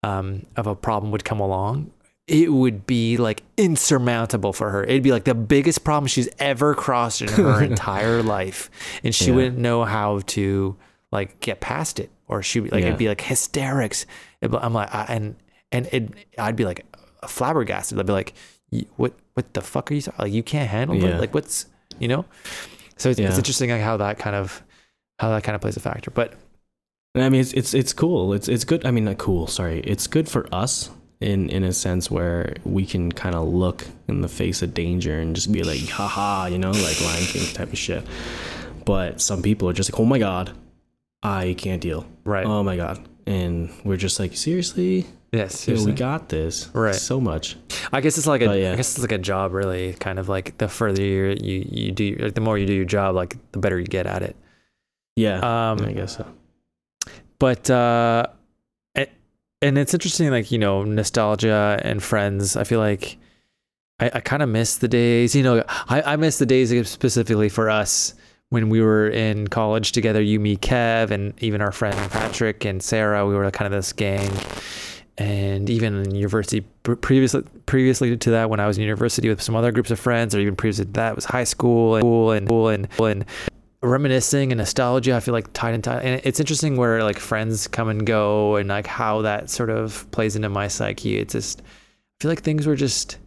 um, 0.02 0.46
of 0.56 0.66
a 0.66 0.74
problem 0.74 1.12
would 1.12 1.24
come 1.24 1.40
along, 1.40 1.90
it 2.26 2.52
would 2.52 2.86
be 2.86 3.16
like 3.16 3.42
insurmountable 3.56 4.52
for 4.52 4.70
her. 4.70 4.82
It'd 4.84 5.02
be 5.02 5.12
like 5.12 5.24
the 5.24 5.34
biggest 5.34 5.84
problem 5.84 6.06
she's 6.06 6.28
ever 6.38 6.74
crossed 6.74 7.22
in 7.22 7.28
her 7.28 7.62
entire 7.70 8.22
life, 8.22 8.70
and 9.04 9.14
she 9.14 9.26
Yeah. 9.30 9.34
wouldn't 9.36 9.58
know 9.58 9.84
how 9.84 10.20
to 10.28 10.76
like 11.12 11.40
get 11.40 11.60
past 11.60 11.98
it, 12.00 12.08
or 12.30 12.42
she 12.42 12.60
like 12.60 12.72
Yeah. 12.80 12.86
it'd 12.86 12.98
be 12.98 13.08
like 13.08 13.20
hysterics. 13.20 14.06
I'm 14.40 14.72
like, 14.72 14.94
I, 14.94 15.04
and 15.08 15.36
and 15.72 15.86
it, 15.92 16.08
I'd 16.38 16.56
be 16.56 16.64
like 16.64 16.86
flabbergasted. 17.26 17.98
I'd 17.98 18.06
be 18.06 18.12
like, 18.12 18.32
what 18.96 19.12
what 19.34 19.52
the 19.52 19.60
fuck 19.60 19.90
are 19.90 19.94
you 19.94 20.00
talking? 20.02 20.24
Like 20.24 20.32
you 20.32 20.42
can't 20.42 20.68
handle 20.70 20.96
Yeah. 20.96 21.16
it. 21.16 21.20
Like 21.20 21.34
what's 21.34 21.66
you 21.98 22.08
know? 22.08 22.24
So 22.96 23.10
it's, 23.10 23.18
Yeah. 23.20 23.28
it's 23.28 23.36
interesting 23.38 23.70
like 23.70 23.82
how 23.82 23.96
that 23.98 24.18
kind 24.18 24.36
of 24.36 24.62
how 25.18 25.30
that 25.30 25.42
kind 25.44 25.54
of 25.54 25.60
plays 25.60 25.76
a 25.76 25.80
factor. 25.80 26.10
But 26.10 26.34
I 27.14 27.28
mean, 27.28 27.40
it's 27.40 27.52
it's 27.52 27.74
it's 27.74 27.92
cool. 27.92 28.32
It's 28.32 28.48
it's 28.48 28.64
good. 28.64 28.86
I 28.86 28.90
mean, 28.92 29.04
not 29.04 29.18
cool. 29.18 29.46
Sorry, 29.48 29.80
it's 29.80 30.06
good 30.06 30.28
for 30.28 30.46
us 30.54 30.90
in 31.20 31.50
in 31.50 31.64
a 31.64 31.72
sense 31.72 32.10
where 32.10 32.54
we 32.64 32.86
can 32.86 33.10
kind 33.12 33.34
of 33.34 33.48
look 33.48 33.84
in 34.08 34.20
the 34.22 34.28
face 34.28 34.62
of 34.62 34.72
danger 34.72 35.18
and 35.18 35.34
just 35.34 35.50
be 35.52 35.62
like, 35.64 35.88
haha, 35.88 36.46
you 36.46 36.58
know, 36.58 36.70
like 36.70 37.00
Lion 37.00 37.24
King 37.24 37.52
type 37.52 37.72
of 37.72 37.78
shit. 37.78 38.04
But 38.84 39.20
some 39.20 39.42
people 39.42 39.68
are 39.68 39.72
just 39.74 39.92
like, 39.92 40.00
oh 40.00 40.04
my 40.06 40.18
god, 40.18 40.52
I 41.22 41.54
can't 41.58 41.82
deal. 41.82 42.06
right, 42.24 42.46
Oh 42.46 42.62
my 42.62 42.76
god, 42.76 42.98
and 43.26 43.70
we're 43.84 43.96
just 43.96 44.18
like, 44.18 44.36
seriously, 44.36 45.06
yes, 45.32 45.68
Yo, 45.68 45.84
we 45.84 45.92
got 45.92 46.28
this. 46.28 46.68
Right. 46.74 46.94
So 46.94 47.20
much. 47.20 47.56
I 47.92 48.00
guess 48.00 48.16
it's 48.18 48.26
like 48.26 48.40
a, 48.42 48.46
But, 48.46 48.58
yeah. 48.58 48.72
I 48.72 48.76
guess 48.76 48.92
it's 48.94 49.02
like 49.02 49.12
a 49.12 49.18
job, 49.18 49.52
really. 49.52 49.92
Kind 49.94 50.18
of 50.18 50.28
like 50.28 50.56
the 50.58 50.68
further 50.68 51.02
you 51.02 51.36
you 51.40 51.66
you 51.70 51.92
do, 51.92 52.16
like 52.20 52.34
the 52.34 52.40
more 52.40 52.56
you 52.58 52.66
do 52.66 52.72
your 52.74 52.84
job, 52.84 53.14
like 53.14 53.36
the 53.52 53.58
better 53.58 53.78
you 53.78 53.86
get 53.86 54.06
at 54.06 54.22
it. 54.22 54.36
Yeah. 55.16 55.38
Um, 55.38 55.80
I 55.84 55.92
guess 55.92 56.16
so. 56.16 56.26
but 57.38 57.68
uh, 57.70 58.26
it, 58.94 59.10
and 59.60 59.76
it's 59.76 59.92
interesting, 59.92 60.30
like 60.30 60.50
you 60.50 60.58
know, 60.58 60.84
nostalgia 60.84 61.78
and 61.84 62.02
friends. 62.02 62.56
I 62.56 62.64
feel 62.64 62.80
like 62.80 63.18
I, 63.98 64.10
I 64.14 64.20
kind 64.20 64.42
of 64.42 64.48
miss 64.48 64.78
the 64.78 64.88
days. 64.88 65.34
You 65.34 65.42
know, 65.42 65.64
I 65.68 66.02
I 66.02 66.16
miss 66.16 66.38
the 66.38 66.46
days 66.46 66.88
specifically 66.88 67.48
for 67.50 67.68
us 67.68 68.14
when 68.50 68.68
we 68.68 68.80
were 68.80 69.08
in 69.08 69.46
college 69.48 69.92
together, 69.92 70.20
you, 70.20 70.38
me, 70.38 70.56
Kev, 70.56 71.10
and 71.10 71.40
even 71.42 71.60
our 71.60 71.72
friend 71.72 71.96
Patrick 72.10 72.64
and 72.64 72.82
Sarah, 72.82 73.26
we 73.26 73.34
were 73.34 73.48
kind 73.50 73.72
of 73.72 73.72
this 73.72 73.92
gang. 73.92 74.30
And 75.18 75.70
even 75.70 76.02
in 76.02 76.14
university, 76.14 76.62
previously 76.82 77.42
previously 77.66 78.16
to 78.16 78.30
that, 78.30 78.50
when 78.50 78.58
I 78.58 78.66
was 78.66 78.76
in 78.78 78.82
university 78.82 79.28
with 79.28 79.40
some 79.40 79.54
other 79.54 79.70
groups 79.70 79.90
of 79.90 80.00
friends, 80.00 80.34
or 80.34 80.40
even 80.40 80.56
previously 80.56 80.86
to 80.86 80.92
that 80.92 81.14
was 81.14 81.24
high 81.24 81.44
school 81.44 81.96
and 81.96 82.02
school 82.02 82.30
and 82.32 82.46
school 82.46 82.68
and, 82.68 82.88
and 83.00 83.24
reminiscing 83.82 84.50
and 84.50 84.58
nostalgia. 84.58 85.14
I 85.14 85.20
feel 85.20 85.34
like 85.34 85.52
tied 85.52 85.74
in 85.74 85.82
tied, 85.82 86.02
and 86.04 86.20
it's 86.24 86.40
interesting 86.40 86.76
where 86.76 87.04
like 87.04 87.18
friends 87.18 87.68
come 87.68 87.88
and 87.88 88.06
go, 88.06 88.56
and 88.56 88.68
like 88.68 88.86
how 88.86 89.22
that 89.22 89.50
sort 89.50 89.70
of 89.70 90.10
plays 90.10 90.36
into 90.36 90.48
my 90.48 90.68
psyche. 90.68 91.18
It's 91.18 91.34
just 91.34 91.60
I 91.60 92.22
feel 92.22 92.30
like 92.30 92.42
things 92.42 92.66
were 92.66 92.76
just 92.76 93.18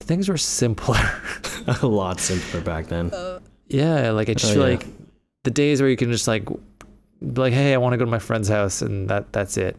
things 0.00 0.28
were 0.28 0.38
simpler, 0.38 0.96
a 1.82 1.86
lot 1.86 2.20
simpler 2.20 2.62
back 2.62 2.86
then. 2.86 3.10
Uh, 3.10 3.40
yeah, 3.68 4.10
like 4.10 4.28
I 4.28 4.34
just 4.34 4.52
oh, 4.52 4.54
feel 4.54 4.68
yeah. 4.68 4.76
like 4.76 4.86
the 5.44 5.50
days 5.50 5.80
where 5.80 5.90
you 5.90 5.96
can 5.96 6.10
just 6.10 6.28
like 6.28 6.48
be 6.48 7.40
like, 7.40 7.52
hey, 7.52 7.74
I 7.74 7.78
want 7.78 7.92
to 7.92 7.96
go 7.96 8.04
to 8.04 8.10
my 8.10 8.18
friend's 8.18 8.48
house, 8.48 8.82
and 8.82 9.08
that 9.08 9.32
that's 9.32 9.56
it. 9.56 9.76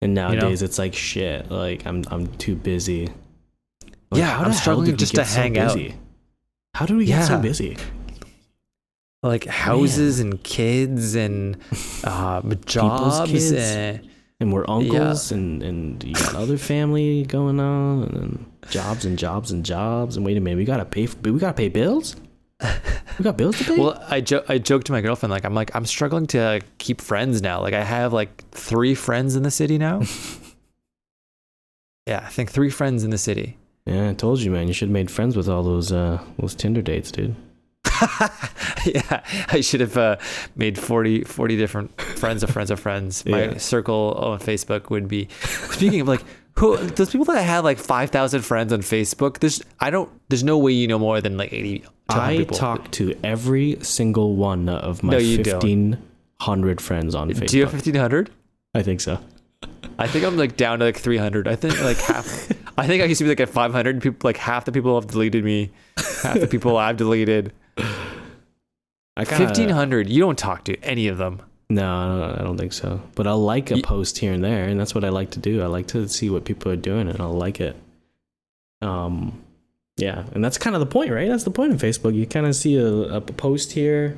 And 0.00 0.14
nowadays 0.14 0.42
you 0.42 0.48
know? 0.48 0.64
it's 0.64 0.78
like 0.78 0.94
shit. 0.94 1.50
Like 1.50 1.86
I'm 1.86 2.04
I'm 2.10 2.26
too 2.26 2.56
busy. 2.56 3.08
Like, 4.10 4.20
yeah, 4.20 4.38
I'm 4.38 4.52
struggling 4.52 4.96
just 4.96 5.14
to 5.14 5.24
hang 5.24 5.54
so 5.54 5.60
out. 5.62 5.80
How 6.74 6.86
do 6.86 6.96
we 6.96 7.06
get 7.06 7.20
yeah. 7.20 7.24
so 7.24 7.38
busy? 7.38 7.76
Like 9.22 9.44
houses 9.44 10.18
Man. 10.18 10.32
and 10.32 10.42
kids 10.42 11.14
and 11.14 11.56
uh, 12.04 12.42
jobs 12.66 13.30
kids. 13.30 13.52
And, 13.52 14.08
and 14.40 14.52
we're 14.52 14.68
uncles 14.68 15.30
yeah. 15.30 15.38
and 15.38 15.62
and 15.62 16.04
you 16.04 16.14
got 16.14 16.34
other 16.34 16.58
family 16.58 17.22
going 17.24 17.60
on 17.60 18.02
and 18.02 18.70
jobs 18.70 19.04
and 19.04 19.16
jobs 19.16 19.52
and 19.52 19.64
jobs 19.64 20.16
and 20.16 20.26
wait 20.26 20.36
a 20.36 20.40
minute 20.40 20.56
we 20.56 20.64
gotta 20.64 20.84
pay 20.84 21.06
for, 21.06 21.16
we 21.30 21.38
gotta 21.38 21.54
pay 21.54 21.68
bills 21.68 22.16
we 23.18 23.22
got 23.22 23.36
bills 23.36 23.58
to 23.58 23.64
pay. 23.64 23.78
Well, 23.78 24.02
I 24.08 24.20
jo- 24.20 24.44
I 24.48 24.58
joked 24.58 24.86
to 24.86 24.92
my 24.92 25.00
girlfriend 25.00 25.30
like 25.30 25.44
I'm 25.44 25.54
like 25.54 25.74
I'm 25.74 25.86
struggling 25.86 26.26
to 26.28 26.60
keep 26.78 27.00
friends 27.00 27.42
now. 27.42 27.60
Like 27.60 27.74
I 27.74 27.84
have 27.84 28.12
like 28.12 28.48
three 28.50 28.94
friends 28.94 29.36
in 29.36 29.42
the 29.42 29.50
city 29.50 29.78
now. 29.78 30.02
yeah, 32.06 32.22
I 32.24 32.28
think 32.28 32.50
three 32.50 32.70
friends 32.70 33.04
in 33.04 33.10
the 33.10 33.18
city. 33.18 33.58
Yeah, 33.86 34.10
I 34.10 34.14
told 34.14 34.40
you, 34.40 34.50
man. 34.50 34.68
You 34.68 34.74
should 34.74 34.88
have 34.88 34.92
made 34.92 35.10
friends 35.10 35.36
with 35.36 35.48
all 35.48 35.62
those 35.62 35.92
uh 35.92 36.22
those 36.38 36.54
Tinder 36.54 36.82
dates, 36.82 37.10
dude. 37.10 37.34
yeah, 38.84 39.22
I 39.48 39.60
should 39.60 39.80
have 39.80 39.96
uh, 39.96 40.16
made 40.56 40.78
40, 40.78 41.24
40 41.24 41.56
different 41.56 42.00
friends 42.00 42.42
of 42.42 42.50
friends 42.50 42.70
of 42.70 42.80
friends. 42.80 43.24
My 43.26 43.44
yeah. 43.44 43.58
circle 43.58 44.14
on 44.16 44.40
Facebook 44.40 44.90
would 44.90 45.08
be. 45.08 45.28
Speaking 45.70 46.00
of 46.00 46.08
like 46.08 46.22
who 46.56 46.76
those 46.76 47.10
people 47.10 47.24
that 47.26 47.42
have 47.42 47.64
like 47.64 47.78
five 47.78 48.10
thousand 48.10 48.42
friends 48.42 48.72
on 48.72 48.80
Facebook. 48.80 49.38
There's 49.38 49.62
I 49.80 49.90
don't. 49.90 50.10
There's 50.28 50.44
no 50.44 50.58
way 50.58 50.72
you 50.72 50.86
know 50.86 50.98
more 50.98 51.20
than 51.20 51.36
like 51.36 51.52
eighty. 51.52 51.84
I 52.20 52.44
talk 52.44 52.90
to 52.92 53.18
every 53.22 53.78
single 53.82 54.36
one 54.36 54.68
of 54.68 55.02
my 55.02 55.12
no, 55.14 55.18
fifteen 55.20 55.98
hundred 56.40 56.80
friends 56.80 57.14
on 57.14 57.30
Facebook. 57.30 57.48
Do 57.48 57.58
you 57.58 57.64
have 57.64 57.72
fifteen 57.72 57.94
hundred? 57.94 58.30
I 58.74 58.82
think 58.82 59.00
so. 59.00 59.18
I 59.98 60.08
think 60.08 60.24
I'm 60.24 60.36
like 60.36 60.56
down 60.56 60.78
to 60.78 60.86
like 60.86 60.96
300. 60.96 61.46
I 61.46 61.54
think 61.54 61.80
like 61.82 61.98
half. 61.98 62.50
I 62.78 62.86
think 62.86 63.02
I 63.02 63.06
used 63.06 63.18
to 63.18 63.24
be 63.24 63.28
like 63.28 63.40
at 63.40 63.50
500. 63.50 64.02
People 64.02 64.26
like 64.26 64.36
half 64.36 64.64
the 64.64 64.72
people 64.72 64.98
have 64.98 65.10
deleted 65.10 65.44
me. 65.44 65.70
Half 66.22 66.40
the 66.40 66.48
people 66.48 66.76
I've 66.76 66.96
deleted. 66.96 67.52
I 69.16 69.24
kinda, 69.24 69.44
1500. 69.44 70.08
You 70.08 70.20
don't 70.20 70.38
talk 70.38 70.64
to 70.64 70.76
any 70.80 71.08
of 71.08 71.18
them. 71.18 71.42
No, 71.68 72.34
I 72.38 72.42
don't 72.42 72.56
think 72.56 72.72
so. 72.72 73.00
But 73.14 73.26
I'll 73.26 73.42
like 73.42 73.70
a 73.70 73.80
post 73.82 74.18
here 74.18 74.32
and 74.32 74.42
there, 74.42 74.64
and 74.64 74.80
that's 74.80 74.94
what 74.94 75.04
I 75.04 75.10
like 75.10 75.30
to 75.32 75.38
do. 75.38 75.62
I 75.62 75.66
like 75.66 75.86
to 75.88 76.08
see 76.08 76.30
what 76.30 76.44
people 76.44 76.72
are 76.72 76.76
doing, 76.76 77.08
and 77.08 77.20
I'll 77.20 77.32
like 77.32 77.60
it. 77.60 77.76
Um, 78.80 79.41
yeah, 79.96 80.24
and 80.32 80.44
that's 80.44 80.58
kind 80.58 80.74
of 80.74 80.80
the 80.80 80.86
point, 80.86 81.10
right? 81.10 81.28
That's 81.28 81.44
the 81.44 81.50
point 81.50 81.72
of 81.72 81.80
Facebook. 81.80 82.14
You 82.14 82.26
kind 82.26 82.46
of 82.46 82.54
see 82.54 82.76
a, 82.76 82.86
a 82.86 83.20
post 83.20 83.72
here, 83.72 84.16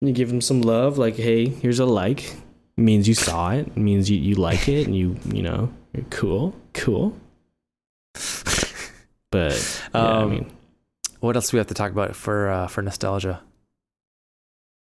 and 0.00 0.08
you 0.08 0.12
give 0.12 0.28
them 0.28 0.40
some 0.40 0.62
love, 0.62 0.98
like, 0.98 1.16
"Hey, 1.16 1.46
here's 1.46 1.78
a 1.78 1.86
like." 1.86 2.36
It 2.76 2.80
means 2.80 3.06
you 3.06 3.14
saw 3.14 3.50
it. 3.50 3.66
it. 3.68 3.76
Means 3.76 4.10
you 4.10 4.18
you 4.18 4.34
like 4.34 4.68
it, 4.68 4.86
and 4.86 4.96
you 4.96 5.16
you 5.32 5.42
know, 5.42 5.72
you're 5.92 6.06
cool, 6.10 6.54
cool. 6.74 7.18
But 9.32 9.80
yeah, 9.94 10.00
um, 10.00 10.22
I 10.22 10.26
mean, 10.26 10.52
what 11.20 11.34
else 11.34 11.50
do 11.50 11.56
we 11.56 11.58
have 11.58 11.66
to 11.68 11.74
talk 11.74 11.90
about 11.90 12.14
for 12.14 12.50
uh, 12.50 12.66
for 12.68 12.82
nostalgia? 12.82 13.40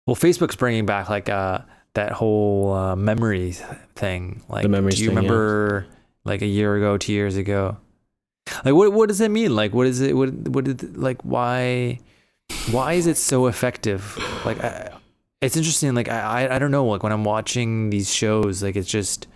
Well, 0.07 0.17
Facebook's 0.17 0.57
bringing 0.57 0.87
back 0.87 1.09
like 1.09 1.29
uh, 1.29 1.61
that 1.95 2.13
whole 2.13 2.73
uh, 2.73 2.97
memories 2.97 3.63
thing. 3.95 4.43
Like, 4.49 4.63
do 4.63 4.71
you 4.71 4.91
thing, 4.91 5.09
remember 5.09 5.87
yeah. 5.87 5.97
like 6.25 6.43
a 6.43 6.47
year 6.47 6.75
ago, 6.75 6.97
two 6.97 7.13
years 7.13 7.37
ago? 7.37 7.77
Like, 8.65 8.75
what 8.75 8.93
what 8.93 9.09
does 9.09 9.21
it 9.21 9.31
mean? 9.31 9.55
Like, 9.55 9.73
what 9.73 9.87
is 9.87 10.01
it? 10.01 10.17
What 10.17 10.31
what 10.49 10.65
did 10.65 10.97
like 10.97 11.23
why 11.23 12.01
why 12.71 12.95
is 12.95 13.07
it 13.07 13.17
so 13.17 13.47
effective? 13.47 14.19
Like, 14.45 14.63
I, 14.63 14.91
it's 15.41 15.57
interesting. 15.57 15.95
Like, 15.95 16.09
I 16.09 16.57
I 16.57 16.59
don't 16.59 16.71
know. 16.71 16.87
Like 16.87 17.03
when 17.03 17.13
I'm 17.13 17.25
watching 17.25 17.91
these 17.91 18.13
shows, 18.13 18.63
like 18.63 18.77
it's 18.77 18.89
just 18.89 19.27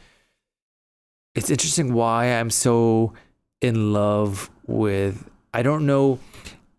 it's 1.34 1.50
interesting 1.50 1.92
why 1.92 2.26
I'm 2.26 2.50
so 2.50 3.12
in 3.60 3.92
love 3.92 4.50
with. 4.66 5.28
I 5.52 5.62
don't 5.62 5.86
know. 5.86 6.18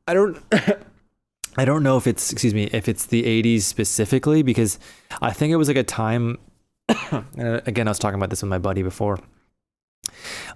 I 0.08 0.14
don't. 0.14 0.38
I 1.58 1.64
don't 1.64 1.84
know 1.84 1.96
if 1.98 2.06
it's 2.06 2.32
excuse 2.34 2.54
me 2.54 2.66
if 2.74 2.90
it's 2.90 3.06
the 3.06 3.24
80s 3.24 3.62
specifically 3.62 4.44
because 4.44 4.78
I 5.22 5.32
think 5.32 5.54
it 5.54 5.56
was 5.56 5.70
like 5.70 5.78
a 5.78 5.84
time 5.84 6.38
uh, 6.90 7.22
again 7.38 7.88
I 7.88 7.92
was 7.92 8.00
talking 8.00 8.16
about 8.16 8.30
this 8.30 8.42
with 8.42 8.50
my 8.50 8.58
buddy 8.58 8.84
before 8.84 9.20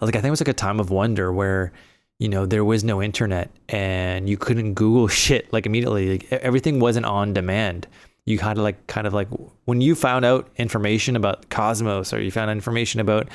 like 0.01 0.15
I 0.15 0.19
think 0.19 0.25
it 0.25 0.31
was 0.31 0.41
like 0.41 0.47
a 0.47 0.53
time 0.53 0.79
of 0.79 0.89
wonder 0.89 1.31
where 1.31 1.71
you 2.19 2.29
know 2.29 2.45
there 2.45 2.65
was 2.65 2.83
no 2.83 3.01
internet 3.01 3.49
and 3.69 4.29
you 4.29 4.38
couldn't 4.38 4.73
google 4.73 5.07
shit 5.23 5.51
like 5.53 5.65
immediately. 5.65 6.12
Like 6.19 6.31
everything 6.31 6.79
wasn't 6.79 7.05
on 7.05 7.33
demand. 7.33 7.88
You 8.25 8.38
had 8.38 8.55
to 8.55 8.62
like 8.62 8.85
kind 8.88 9.07
of 9.07 9.13
like 9.13 9.27
when 9.65 9.81
you 9.81 9.95
found 9.95 10.23
out 10.23 10.49
information 10.57 11.15
about 11.15 11.49
cosmos 11.49 12.13
or 12.13 12.21
you 12.21 12.29
found 12.29 12.51
information 12.51 12.99
about 12.99 13.27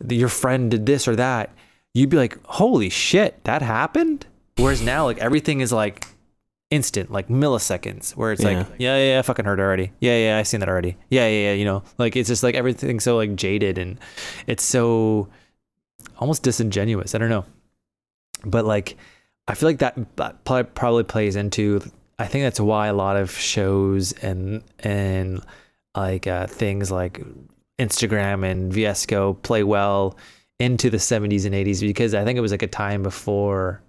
the, 0.00 0.16
your 0.16 0.28
friend 0.28 0.70
did 0.70 0.84
this 0.84 1.08
or 1.08 1.16
that 1.16 1.50
you'd 1.94 2.10
be 2.10 2.16
like 2.16 2.38
holy 2.44 2.90
shit 2.90 3.42
that 3.44 3.62
happened? 3.62 4.26
Whereas 4.56 4.82
now 4.82 5.04
like 5.04 5.18
everything 5.18 5.60
is 5.60 5.72
like 5.72 6.06
instant, 6.70 7.10
like 7.10 7.28
milliseconds, 7.28 8.12
where 8.12 8.32
it's 8.32 8.42
yeah. 8.42 8.58
like, 8.58 8.66
yeah, 8.78 8.96
yeah, 8.96 9.12
yeah, 9.12 9.18
I 9.18 9.22
fucking 9.22 9.44
heard 9.44 9.60
already. 9.60 9.92
Yeah, 10.00 10.16
yeah, 10.16 10.38
I 10.38 10.42
seen 10.42 10.60
that 10.60 10.68
already. 10.68 10.96
Yeah, 11.10 11.26
yeah, 11.28 11.50
yeah. 11.50 11.52
You 11.54 11.64
know, 11.64 11.82
like 11.96 12.16
it's 12.16 12.28
just 12.28 12.42
like 12.42 12.54
everything's 12.54 13.04
so 13.04 13.16
like 13.16 13.34
jaded 13.36 13.78
and 13.78 13.98
it's 14.46 14.64
so 14.64 15.28
almost 16.18 16.42
disingenuous. 16.42 17.14
I 17.14 17.18
don't 17.18 17.30
know, 17.30 17.44
but 18.44 18.64
like 18.64 18.96
I 19.46 19.54
feel 19.54 19.68
like 19.68 19.78
that, 19.78 20.74
probably 20.74 21.04
plays 21.04 21.36
into. 21.36 21.80
I 22.18 22.26
think 22.26 22.44
that's 22.44 22.60
why 22.60 22.88
a 22.88 22.94
lot 22.94 23.16
of 23.16 23.30
shows 23.30 24.12
and 24.12 24.62
and 24.80 25.42
like 25.96 26.26
uh, 26.26 26.46
things 26.46 26.90
like 26.90 27.22
Instagram 27.78 28.44
and 28.48 28.72
VSCO 28.72 29.40
play 29.42 29.62
well 29.62 30.16
into 30.58 30.90
the 30.90 30.96
70s 30.96 31.46
and 31.46 31.54
80s 31.54 31.80
because 31.80 32.14
I 32.14 32.24
think 32.24 32.36
it 32.36 32.40
was 32.40 32.50
like 32.50 32.62
a 32.62 32.68
time 32.68 33.02
before 33.02 33.80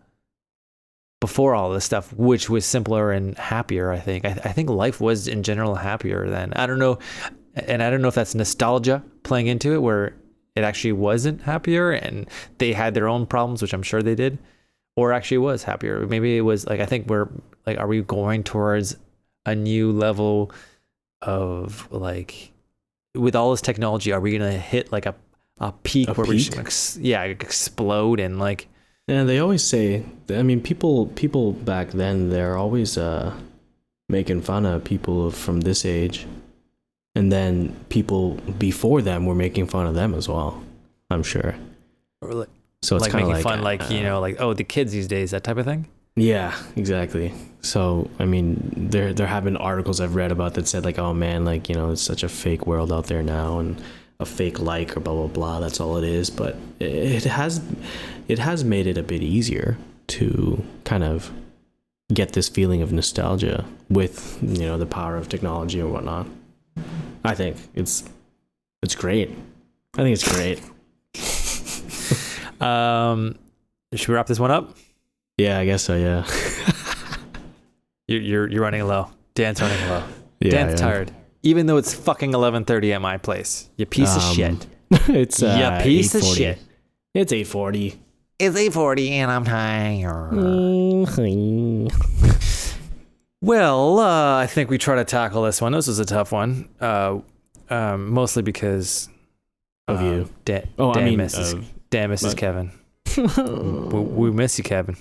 before 1.19 1.53
all 1.53 1.71
this 1.71 1.85
stuff, 1.85 2.13
which 2.13 2.49
was 2.49 2.65
simpler 2.65 3.11
and 3.11 3.37
happier. 3.37 3.91
I 3.91 3.99
think. 3.99 4.25
I, 4.25 4.29
I, 4.43 4.51
think 4.53 4.69
life 4.69 5.01
was 5.01 5.27
in 5.27 5.43
general 5.43 5.75
happier 5.75 6.29
then. 6.29 6.53
I 6.53 6.65
don't 6.65 6.79
know, 6.79 6.99
and 7.55 7.83
I 7.83 7.89
don't 7.89 8.01
know 8.01 8.07
if 8.07 8.15
that's 8.15 8.35
nostalgia 8.35 9.03
playing 9.23 9.47
into 9.47 9.73
it, 9.73 9.81
where 9.81 10.13
it 10.55 10.63
actually 10.63 10.93
wasn't 10.93 11.41
happier 11.41 11.91
and 11.91 12.27
they 12.57 12.73
had 12.73 12.93
their 12.93 13.07
own 13.07 13.25
problems, 13.25 13.61
which 13.61 13.73
I'm 13.73 13.83
sure 13.83 14.01
they 14.01 14.15
did, 14.15 14.37
or 14.95 15.13
actually 15.13 15.37
was 15.39 15.63
happier. 15.63 16.05
Maybe 16.07 16.37
it 16.37 16.41
was 16.41 16.67
like 16.67 16.79
I 16.79 16.85
think 16.85 17.07
we're 17.07 17.29
like, 17.65 17.77
are 17.77 17.87
we 17.87 18.01
going 18.01 18.43
towards 18.43 18.97
a 19.45 19.55
new 19.55 19.91
level 19.91 20.51
of 21.21 21.87
like 21.91 22.51
with 23.15 23.35
all 23.35 23.51
this 23.51 23.61
technology? 23.61 24.11
Are 24.11 24.19
we 24.19 24.37
gonna 24.37 24.51
hit 24.51 24.91
like 24.91 25.05
a 25.05 25.15
a 25.59 25.71
peak 25.83 26.09
a 26.09 26.13
where 26.13 26.25
peak? 26.25 26.53
we 26.55 26.63
just 26.63 26.97
yeah 26.97 27.23
explode 27.23 28.19
and 28.19 28.39
like 28.39 28.67
yeah, 29.09 29.23
they 29.23 29.39
always 29.39 29.63
say. 29.63 30.03
I 30.29 30.43
mean, 30.43 30.61
people 30.61 31.07
people 31.07 31.53
back 31.53 31.89
then 31.89 32.29
they're 32.29 32.55
always 32.55 32.95
uh, 32.95 33.33
making 34.07 34.41
fun 34.41 34.67
of 34.67 34.83
people 34.83 35.31
from 35.31 35.61
this 35.61 35.83
age, 35.83 36.27
and 37.15 37.31
then 37.31 37.75
people 37.89 38.35
before 38.59 39.01
them 39.01 39.25
were 39.25 39.33
making 39.33 39.65
fun 39.65 39.87
of 39.87 39.95
them 39.95 40.13
as 40.13 40.29
well. 40.29 40.61
I'm 41.09 41.23
sure. 41.23 41.55
Like, 42.21 42.49
so 42.83 42.97
it's 42.97 43.05
like 43.05 43.13
making 43.15 43.29
like, 43.31 43.43
fun, 43.43 43.63
like 43.63 43.89
uh, 43.89 43.93
you 43.93 44.03
know, 44.03 44.19
like 44.19 44.39
oh, 44.39 44.53
the 44.53 44.63
kids 44.63 44.91
these 44.91 45.07
days, 45.07 45.31
that 45.31 45.43
type 45.43 45.57
of 45.57 45.65
thing. 45.65 45.87
Yeah, 46.15 46.55
exactly. 46.75 47.33
So 47.61 48.11
I 48.19 48.25
mean, 48.25 48.71
there 48.75 49.11
there 49.11 49.25
have 49.25 49.43
been 49.43 49.57
articles 49.57 49.99
I've 49.99 50.13
read 50.13 50.31
about 50.31 50.53
that 50.53 50.67
said 50.67 50.85
like, 50.85 50.99
oh 50.99 51.15
man, 51.15 51.45
like 51.45 51.67
you 51.67 51.73
know, 51.73 51.89
it's 51.89 52.01
such 52.03 52.21
a 52.21 52.29
fake 52.29 52.67
world 52.67 52.93
out 52.93 53.07
there 53.07 53.23
now, 53.23 53.57
and 53.57 53.81
a 54.19 54.25
fake 54.25 54.59
like 54.59 54.95
or 54.97 54.99
blah 54.99 55.13
blah 55.13 55.27
blah. 55.27 55.59
That's 55.59 55.79
all 55.79 55.97
it 55.97 56.03
is. 56.03 56.29
But 56.29 56.57
it 56.79 57.23
has 57.23 57.61
it 58.27 58.39
has 58.39 58.63
made 58.63 58.87
it 58.87 58.97
a 58.97 59.03
bit 59.03 59.21
easier 59.21 59.77
to 60.07 60.63
kind 60.83 61.03
of 61.03 61.31
get 62.13 62.33
this 62.33 62.49
feeling 62.49 62.81
of 62.81 62.91
nostalgia 62.91 63.65
with 63.89 64.39
you 64.41 64.65
know 64.65 64.77
the 64.77 64.85
power 64.85 65.15
of 65.15 65.29
technology 65.29 65.81
or 65.81 65.91
whatnot. 65.91 66.27
I 67.23 67.35
think 67.35 67.57
it's 67.75 68.03
it's 68.81 68.95
great. 68.95 69.29
I 69.95 70.03
think 70.03 70.13
it's 70.13 70.31
great. 70.33 70.61
um, 72.61 73.37
should 73.93 74.07
we 74.09 74.15
wrap 74.15 74.27
this 74.27 74.39
one 74.39 74.51
up? 74.51 74.75
Yeah, 75.37 75.59
I 75.59 75.65
guess 75.65 75.83
so. 75.83 75.95
Yeah. 75.95 76.25
you're 78.07 78.21
you're 78.21 78.47
you're 78.49 78.61
running 78.61 78.85
low 78.85 79.09
Dan's 79.39 79.61
running 79.61 79.87
low. 79.87 80.03
Yeah, 80.41 80.51
Dan's 80.51 80.81
tired. 80.81 81.11
Even 81.43 81.65
though 81.67 81.77
it's 81.77 81.93
fucking 81.93 82.31
11:30 82.33 82.93
at 82.95 83.01
my 83.01 83.17
place. 83.17 83.69
You 83.77 83.85
piece 83.85 84.15
of 84.15 84.21
Um, 84.23 84.35
shit. 84.35 84.67
it's 85.09 85.41
uh, 85.41 85.77
You 85.79 85.83
piece 85.83 86.15
of 86.15 86.21
8:40. 86.21 86.35
shit. 86.37 86.59
It's 87.13 87.31
eight 87.33 87.47
forty. 87.47 87.99
It's 88.37 88.55
8:40 88.57 89.09
and 89.11 89.31
I'm 89.31 89.43
tired. 89.45 90.31
Mm. 90.31 91.91
Well, 93.41 93.99
uh, 93.99 94.37
I 94.37 94.47
think 94.47 94.69
we 94.69 94.77
try 94.77 94.95
to 94.95 95.05
tackle 95.05 95.43
this 95.43 95.61
one. 95.61 95.71
This 95.71 95.87
was 95.87 95.99
a 95.99 96.05
tough 96.05 96.31
one. 96.31 96.67
Uh, 96.79 97.19
um, 97.69 98.11
mostly 98.11 98.41
because 98.43 99.07
Of 99.87 99.99
uh, 100.01 100.03
you. 100.03 100.29
Dan, 100.45 100.67
Oh, 100.77 100.93
Dan 100.93 101.03
I 101.03 101.05
mean, 101.05 101.17
misses 101.17 101.53
of- 101.53 101.65
Dan 101.89 102.09
misses 102.09 102.33
but- 102.33 102.39
Kevin. 102.39 102.71
We, 103.17 103.99
we 104.01 104.31
miss 104.31 104.57
you, 104.57 104.63
Kevin. 104.63 104.95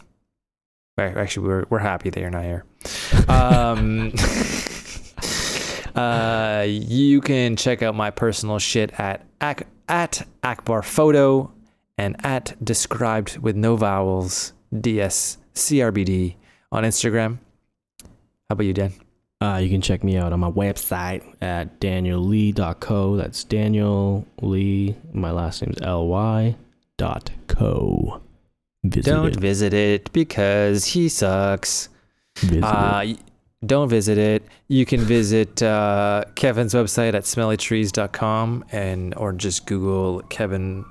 Actually, 0.98 1.46
we're 1.46 1.64
we're 1.70 1.78
happy 1.78 2.10
that 2.10 2.18
you're 2.20 2.30
not 2.30 2.42
here. 2.42 2.64
Um, 3.28 4.12
uh, 5.98 6.64
you 6.66 7.20
can 7.20 7.56
check 7.56 7.82
out 7.82 7.94
my 7.94 8.10
personal 8.10 8.58
shit 8.58 8.92
at 8.98 9.26
Ak- 9.40 9.66
at 9.88 10.26
Akbar 10.42 10.82
Photo 10.82 11.50
and 11.96 12.16
at 12.24 12.54
described 12.64 13.38
with 13.38 13.56
no 13.56 13.76
vowels 13.76 14.52
DSCRBD 14.74 16.36
on 16.72 16.84
Instagram. 16.84 17.38
How 18.02 18.54
about 18.54 18.64
you, 18.66 18.72
Dan? 18.74 18.92
Uh, 19.40 19.60
you 19.62 19.68
can 19.70 19.80
check 19.80 20.02
me 20.02 20.16
out 20.16 20.32
on 20.32 20.40
my 20.40 20.50
website 20.50 21.22
at 21.40 21.78
daniellee.co. 21.80 23.16
That's 23.16 23.44
Daniel 23.44 24.26
Lee. 24.42 24.96
My 25.12 25.30
last 25.30 25.62
name's 25.62 25.80
L-Y 25.80 26.56
dot 26.96 27.30
co. 27.46 28.20
Visit 28.84 29.10
Don't 29.10 29.26
it. 29.28 29.36
visit 29.40 29.72
it 29.74 30.12
because 30.12 30.84
he 30.86 31.08
sucks. 31.08 31.88
Visit 32.38 32.64
Uh, 32.64 33.00
it. 33.04 33.08
y- 33.08 33.24
don't 33.64 33.88
visit 33.88 34.18
it. 34.18 34.44
You 34.68 34.86
can 34.86 35.00
visit 35.00 35.62
uh, 35.62 36.24
Kevin's 36.34 36.74
website 36.74 37.14
at 37.14 37.24
smellytrees.com 37.24 38.64
and 38.72 39.14
or 39.16 39.32
just 39.32 39.66
Google 39.66 40.20
Kevin 40.28 40.84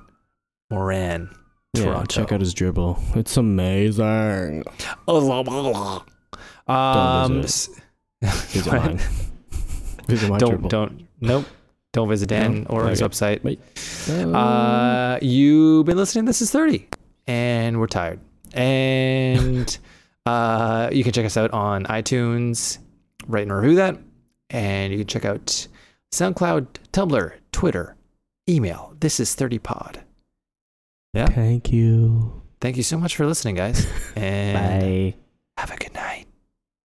Moran. 0.70 1.30
Yeah, 1.74 2.04
check 2.10 2.32
out 2.32 2.40
his 2.40 2.54
Dribbble. 2.56 3.00
It's 3.16 3.38
amazing. 3.38 4.64
Um, 6.68 7.42
visit 7.44 7.70
Visit 8.22 8.66
mine. 8.74 8.98
Visit 10.08 10.30
my 10.30 10.38
don't 10.38 10.62
Dribbble. 10.64 10.70
don't 10.70 11.08
nope. 11.22 11.46
Don't 11.94 12.10
visit 12.10 12.30
Dan 12.30 12.64
No? 12.64 12.70
or 12.70 12.88
his 12.90 13.02
website. 13.02 13.44
Wait. 13.44 13.60
Uh, 14.10 15.18
you've 15.22 15.86
been 15.86 15.98
listening. 15.98 16.26
This 16.26 16.42
is 16.42 16.52
thirty, 16.52 16.88
and 17.28 17.80
we're 17.80 17.88
tired. 17.88 18.20
And 18.54 19.78
uh, 20.28 20.90
you 20.92 21.04
can 21.04 21.14
check 21.14 21.26
us 21.26 21.38
out 21.38 21.52
on 21.52 21.86
iTunes. 21.86 22.80
Rate 23.28 23.44
and 23.44 23.52
review 23.52 23.76
that, 23.76 23.98
and 24.50 24.94
you 24.94 25.00
can 25.00 25.08
check 25.08 25.26
out 25.26 25.68
SoundCloud, 26.14 26.68
Tumblr, 26.94 27.34
Twitter, 27.52 27.96
email. 28.50 28.96
This 29.00 29.20
is 29.20 29.36
thirty 29.36 29.60
pod. 29.60 30.02
Yeah. 31.14 31.26
Thank 31.26 31.72
you. 31.74 32.42
Thank 32.62 32.78
you 32.78 32.84
so 32.84 32.98
much 32.98 33.16
for 33.16 33.26
listening, 33.26 33.56
guys, 33.56 33.86
and 34.16 35.14
Bye. 35.16 35.16
have 35.58 35.72
a 35.72 35.78
good 35.78 35.94
night. 35.94 36.26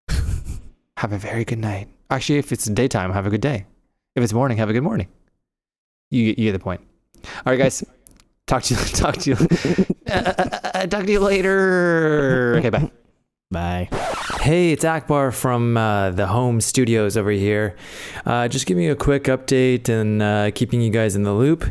have 0.98 1.14
a 1.14 1.18
very 1.18 1.46
good 1.46 1.60
night. 1.60 1.90
Actually, 2.10 2.40
if 2.40 2.52
it's 2.52 2.66
daytime, 2.66 3.12
have 3.12 3.26
a 3.28 3.30
good 3.30 3.42
day. 3.42 3.66
If 4.16 4.24
it's 4.24 4.34
morning, 4.34 4.58
have 4.58 4.70
a 4.70 4.74
good 4.74 4.84
morning. 4.84 5.08
You 6.10 6.24
you 6.24 6.34
get 6.36 6.54
the 6.54 6.60
point. 6.60 6.82
All 7.24 7.52
right, 7.54 7.58
guys. 7.58 7.84
Talk 8.48 8.64
to 8.64 8.74
you. 8.74 8.80
Talk 8.96 9.18
to 9.18 9.30
you. 9.30 9.38
uh, 10.08 10.34
uh, 10.38 10.60
uh, 10.74 10.88
talk 10.88 11.06
to 11.06 11.12
you 11.12 11.20
later. 11.20 12.56
Okay, 12.58 12.70
bye. 12.70 12.92
Bye. 13.52 13.90
Hey, 14.40 14.72
it's 14.72 14.86
Akbar 14.86 15.32
from 15.34 15.76
uh, 15.76 16.12
the 16.12 16.28
home 16.28 16.62
studios 16.62 17.18
over 17.18 17.32
here. 17.32 17.76
Uh, 18.26 18.48
just 18.48 18.66
giving 18.66 18.86
you 18.86 18.94
a 18.94 18.96
quick 18.96 19.26
update 19.26 19.90
and 19.90 20.22
uh, 20.22 20.52
keeping 20.52 20.82
you 20.82 20.90
guys 20.90 21.18
in 21.18 21.24
the 21.24 21.34
loop. 21.34 21.70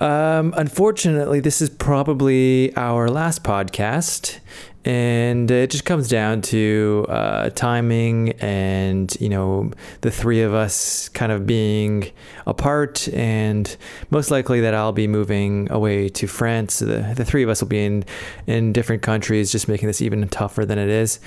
Um, 0.00 0.54
unfortunately, 0.56 1.40
this 1.40 1.60
is 1.60 1.68
probably 1.68 2.74
our 2.76 3.08
last 3.08 3.42
podcast, 3.42 4.38
and 4.84 5.50
it 5.50 5.70
just 5.70 5.84
comes 5.84 6.08
down 6.08 6.42
to 6.42 7.06
uh, 7.08 7.50
timing 7.50 8.32
and 8.32 9.16
you 9.20 9.28
know 9.28 9.70
the 10.02 10.10
three 10.10 10.42
of 10.42 10.52
us 10.52 11.08
kind 11.10 11.32
of 11.32 11.46
being 11.46 12.10
apart, 12.46 13.08
and 13.08 13.76
most 14.10 14.30
likely 14.30 14.60
that 14.60 14.74
I'll 14.74 14.92
be 14.92 15.06
moving 15.06 15.70
away 15.70 16.08
to 16.10 16.26
France. 16.26 16.80
The, 16.80 17.14
the 17.16 17.24
three 17.24 17.42
of 17.42 17.48
us 17.48 17.60
will 17.60 17.68
be 17.68 17.84
in 17.84 18.04
in 18.46 18.72
different 18.72 19.02
countries, 19.02 19.50
just 19.50 19.68
making 19.68 19.86
this 19.86 20.02
even 20.02 20.26
tougher 20.28 20.64
than 20.64 20.78
it 20.78 20.88
is. 20.88 21.20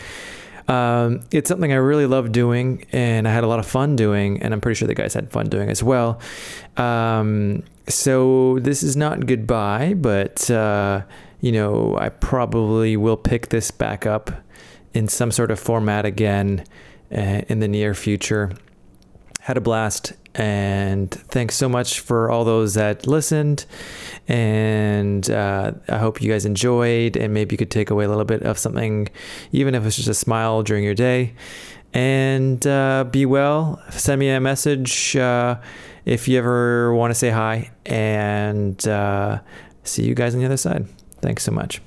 Um, 0.68 1.22
it's 1.32 1.48
something 1.48 1.72
I 1.72 1.78
really 1.78 2.06
love 2.06 2.32
doing, 2.32 2.86
and 2.92 3.28
I 3.28 3.34
had 3.34 3.44
a 3.44 3.48
lot 3.48 3.60
of 3.60 3.66
fun 3.66 3.96
doing, 3.96 4.42
and 4.42 4.54
I'm 4.54 4.62
pretty 4.62 4.78
sure 4.78 4.88
the 4.88 4.96
guys 4.96 5.14
had 5.14 5.32
fun 5.32 5.50
doing 5.50 5.70
as 5.70 5.82
well. 5.82 6.20
Um, 6.76 7.64
so 7.88 8.60
this 8.60 8.84
is 8.84 8.98
not 8.98 9.26
goodbye, 9.26 9.94
but 9.94 10.52
uh, 10.52 11.04
you 11.40 11.52
know, 11.52 11.96
I 11.98 12.10
probably 12.10 12.98
will 12.98 13.18
pick 13.18 13.50
this 13.50 13.72
back 13.72 14.06
up 14.06 14.32
in 14.94 15.08
some 15.08 15.32
sort 15.32 15.52
of 15.52 15.60
format 15.60 16.06
again 16.06 16.64
uh, 17.12 17.42
in 17.48 17.60
the 17.60 17.68
near 17.68 17.94
future. 17.94 18.52
Had 19.42 19.58
a 19.58 19.62
blast, 19.62 20.14
and 20.36 21.10
thanks 21.10 21.56
so 21.56 21.70
much 21.70 22.00
for 22.00 22.30
all 22.30 22.44
those 22.44 22.74
that 22.74 23.08
listened. 23.08 23.66
And 24.28 25.30
uh, 25.30 25.74
I 25.88 25.98
hope 26.00 26.22
you 26.22 26.32
guys 26.32 26.46
enjoyed, 26.46 27.16
and 27.16 27.34
maybe 27.34 27.54
you 27.54 27.58
could 27.58 27.72
take 27.72 27.90
away 27.90 28.06
a 28.06 28.10
little 28.10 28.26
bit 28.26 28.44
of 28.44 28.58
something, 28.58 29.08
even 29.52 29.74
if 29.76 29.86
it's 29.86 29.96
just 29.96 30.10
a 30.10 30.14
smile 30.14 30.64
during 30.64 30.84
your 30.84 30.96
day. 30.96 31.34
And 31.94 32.66
uh, 32.68 33.06
be 33.06 33.26
well. 33.26 33.82
Send 33.92 34.20
me 34.20 34.30
a 34.30 34.42
message 34.42 35.16
uh, 35.16 35.60
if 36.06 36.28
you 36.28 36.38
ever 36.38 36.94
want 36.94 37.12
to 37.12 37.16
say 37.16 37.30
hi. 37.30 37.72
And 37.86 38.86
uh, 38.88 39.40
see 39.84 40.04
you 40.04 40.14
guys 40.14 40.34
on 40.34 40.42
the 40.42 40.46
other 40.46 40.58
side. 40.58 40.88
Thanks 41.22 41.44
so 41.44 41.52
much. 41.52 41.82